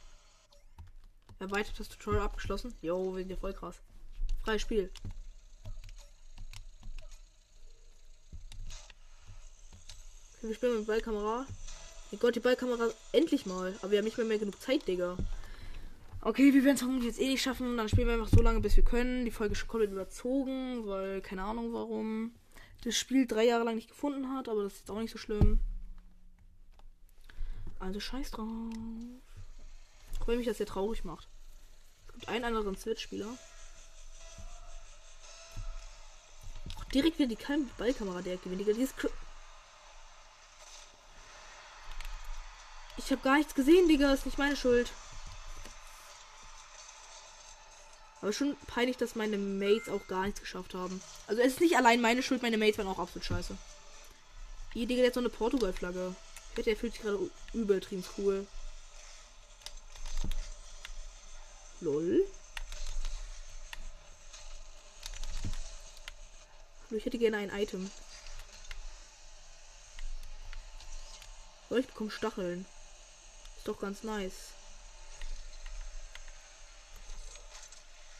Erweitertes 1.39 1.89
Tutorial 1.89 2.25
abgeschlossen. 2.25 2.75
Jo, 2.83 3.15
wir 3.15 3.23
sind 3.23 3.31
ja 3.31 3.37
voll 3.37 3.53
krass. 3.53 3.77
Freies 4.43 4.61
Spiel. 4.61 4.91
Wir 10.43 10.53
spielen 10.53 10.77
mit 10.77 10.85
Ballkamera. 10.85 11.47
Mein 12.11 12.19
Gott, 12.19 12.35
die 12.35 12.39
Ballkamera 12.39 12.89
endlich 13.11 13.45
mal. 13.45 13.75
Aber 13.81 13.91
wir 13.91 13.97
haben 13.97 14.05
nicht 14.05 14.17
mehr, 14.17 14.25
mehr 14.25 14.39
genug 14.39 14.61
Zeit, 14.61 14.87
Digga. 14.87 15.17
Okay, 16.21 16.53
wir 16.53 16.63
werden 16.63 16.75
es 16.75 16.81
vermutlich 16.81 17.07
jetzt 17.07 17.19
eh 17.19 17.27
nicht 17.27 17.41
schaffen. 17.41 17.77
Dann 17.77 17.89
spielen 17.89 18.07
wir 18.07 18.13
einfach 18.13 18.29
so 18.29 18.41
lange, 18.41 18.61
bis 18.61 18.75
wir 18.75 18.83
können. 18.83 19.25
Die 19.25 19.31
Folge 19.31 19.53
ist 19.53 19.59
schon 19.59 19.67
komplett 19.67 19.91
überzogen, 19.91 20.87
weil 20.87 21.21
keine 21.21 21.43
Ahnung 21.43 21.73
warum 21.73 22.33
das 22.83 22.95
Spiel 22.95 23.27
drei 23.27 23.45
Jahre 23.45 23.65
lang 23.65 23.75
nicht 23.75 23.89
gefunden 23.89 24.33
hat. 24.33 24.47
Aber 24.47 24.63
das 24.63 24.75
ist 24.75 24.89
auch 24.89 24.99
nicht 24.99 25.11
so 25.11 25.17
schlimm. 25.17 25.59
Also 27.79 27.99
scheiß 27.99 28.31
drauf. 28.31 28.47
Auch 30.19 30.27
wenn 30.27 30.37
mich 30.37 30.47
das 30.47 30.57
sehr 30.57 30.65
traurig 30.65 31.03
macht. 31.03 31.27
Es 32.07 32.13
gibt 32.13 32.29
einen 32.29 32.45
anderen 32.45 32.75
Switch-Spieler. 32.75 33.37
Direkt 36.93 37.19
wieder 37.19 37.29
die 37.29 37.37
Ballkamera, 37.77 38.21
der 38.21 38.37
gewinnt. 38.37 38.65
Dieses 38.65 38.93
ich 42.97 43.11
habe 43.11 43.21
gar 43.21 43.37
nichts 43.37 43.55
gesehen, 43.55 43.87
Digga. 43.87 44.13
Ist 44.13 44.25
nicht 44.25 44.37
meine 44.37 44.55
Schuld. 44.55 44.91
Aber 48.21 48.33
schon 48.33 48.57
peinlich, 48.67 48.97
dass 48.97 49.15
meine 49.15 49.37
Mates 49.37 49.89
auch 49.89 50.05
gar 50.07 50.25
nichts 50.25 50.41
geschafft 50.41 50.73
haben. 50.73 51.01
Also 51.27 51.41
es 51.41 51.53
ist 51.53 51.61
nicht 51.61 51.77
allein 51.77 52.01
meine 52.01 52.23
Schuld, 52.23 52.41
meine 52.41 52.57
Mates 52.57 52.77
waren 52.77 52.87
auch 52.87 52.99
absolut 52.99 53.25
scheiße. 53.25 53.55
Hier, 54.73 54.87
Digga, 54.87 55.03
jetzt 55.03 55.13
so 55.13 55.19
eine 55.19 55.29
Portugal-Flagge. 55.29 56.15
Ich 56.51 56.57
wette, 56.57 56.69
der 56.71 56.77
fühlt 56.77 56.93
sich 56.93 57.01
gerade 57.01 57.31
übertrieben 57.53 58.03
cool. 58.17 58.47
Lol. 61.79 62.25
Ich 66.89 67.05
hätte 67.05 67.17
gerne 67.17 67.37
ein 67.37 67.49
Item. 67.49 67.91
Oh, 71.69 71.75
ich 71.75 71.85
bekomme 71.85 72.09
Stacheln. 72.09 72.65
Doch 73.67 73.77
ganz 73.77 74.01
nice. 74.03 74.53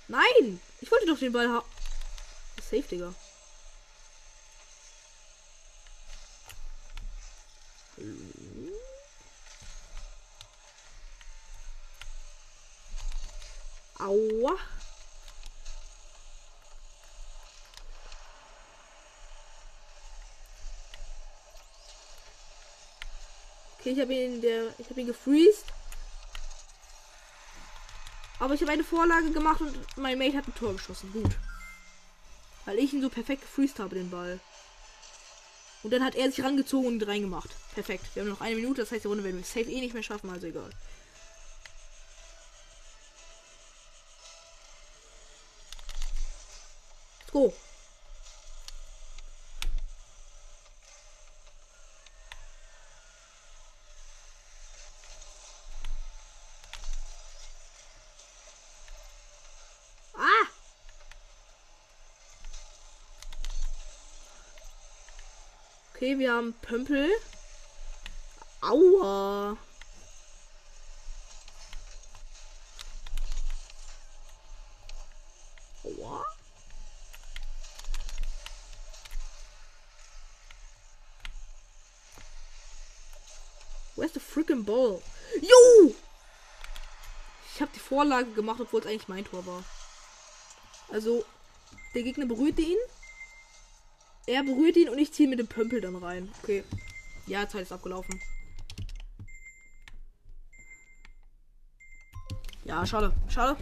Nein! 0.10 0.60
Ich 0.82 0.92
wollte 0.92 1.06
doch 1.06 1.18
den 1.18 1.32
Ball 1.32 1.48
haben. 1.48 1.66
Safe, 2.58 2.82
Digga. 2.82 3.14
Aua. 14.00 14.58
Okay, 23.88 23.94
ich 23.94 24.02
habe 24.02 24.14
ihn 24.14 24.42
der 24.42 24.74
ich 24.80 24.90
habe 24.90 25.00
ihn 25.00 25.08
gefreezed. 25.08 25.64
Aber 28.38 28.54
ich 28.54 28.62
habe 28.62 28.74
eine 28.74 28.84
Vorlage 28.84 29.32
gemacht 29.32 29.62
und 29.62 29.78
mein 29.96 30.18
Mate 30.18 30.36
hat 30.36 30.46
ein 30.46 30.56
Tor 30.56 30.74
geschossen. 30.74 31.10
Gut. 31.14 31.32
Weil 32.66 32.80
ich 32.80 32.94
ihn 32.94 33.02
so 33.02 33.10
perfekt 33.10 33.44
gefreezed 33.44 33.80
habe, 33.80 33.96
den 33.96 34.10
Ball. 34.10 34.42
Und 35.84 35.94
dann 35.94 36.04
hat 36.04 36.16
er 36.16 36.30
sich 36.30 36.44
rangezogen 36.44 36.88
und 36.88 37.08
reingemacht. 37.08 37.50
Perfekt. 37.76 38.14
Wir 38.14 38.24
haben 38.24 38.30
noch 38.30 38.42
eine 38.42 38.56
Minute, 38.58 38.82
das 38.82 38.92
heißt, 38.92 39.06
die 39.06 39.08
Runde 39.08 39.24
werden 39.24 39.38
wir 39.38 39.46
safe 39.46 39.72
eh 39.72 39.80
nicht 39.80 39.94
mehr 39.94 40.04
schaffen, 40.04 40.30
also 40.30 40.48
egal. 40.48 40.70
Let's 47.22 47.32
go. 47.32 47.54
Ah! 60.20 60.48
Okay, 66.08 66.20
wir 66.20 66.32
haben 66.32 66.54
Pömpel. 66.62 67.10
Aua. 68.62 69.58
Aua. 75.84 76.26
Where's 83.98 84.14
the 84.14 84.22
freaking 84.22 84.64
ball? 84.64 85.02
Jo! 85.42 85.94
Ich 87.54 87.62
habe 87.62 87.72
die 87.76 87.80
Vorlage 87.80 88.32
gemacht, 88.32 88.62
obwohl 88.62 88.80
es 88.80 88.88
eigentlich 88.88 89.10
mein 89.10 89.26
Tor 89.26 89.46
war. 89.46 89.62
Also, 90.90 91.26
der 91.94 92.04
Gegner 92.04 92.28
berührt 92.28 92.60
ihn. 92.60 92.78
Er 94.28 94.44
berührt 94.44 94.76
ihn 94.76 94.90
und 94.90 94.98
ich 94.98 95.14
ziehe 95.14 95.30
mit 95.30 95.40
dem 95.40 95.48
Pömpel 95.48 95.80
dann 95.80 95.96
rein. 95.96 96.30
Okay. 96.44 96.64
Ja, 97.28 97.48
Zeit 97.48 97.62
ist 97.62 97.72
abgelaufen. 97.72 98.20
Ja, 102.66 102.86
schade. 102.86 103.14
Schade. 103.30 103.56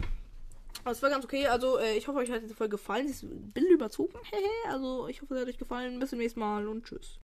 Aber 0.82 0.90
es 0.90 1.02
war 1.02 1.10
ganz 1.10 1.24
okay. 1.24 1.46
Also, 1.46 1.78
äh, 1.78 1.96
ich 1.96 2.08
hoffe, 2.08 2.18
euch 2.18 2.30
hat 2.30 2.42
die 2.42 2.54
Folge 2.54 2.72
gefallen. 2.72 3.06
Sie 3.06 3.12
ist 3.12 3.22
ein 3.22 3.52
bisschen 3.52 3.74
überzogen. 3.74 4.18
also, 4.68 5.06
ich 5.06 5.22
hoffe, 5.22 5.34
es 5.34 5.40
hat 5.40 5.48
euch 5.48 5.58
gefallen. 5.58 6.00
Bis 6.00 6.10
zum 6.10 6.18
nächsten 6.18 6.40
Mal 6.40 6.66
und 6.66 6.84
tschüss. 6.84 7.20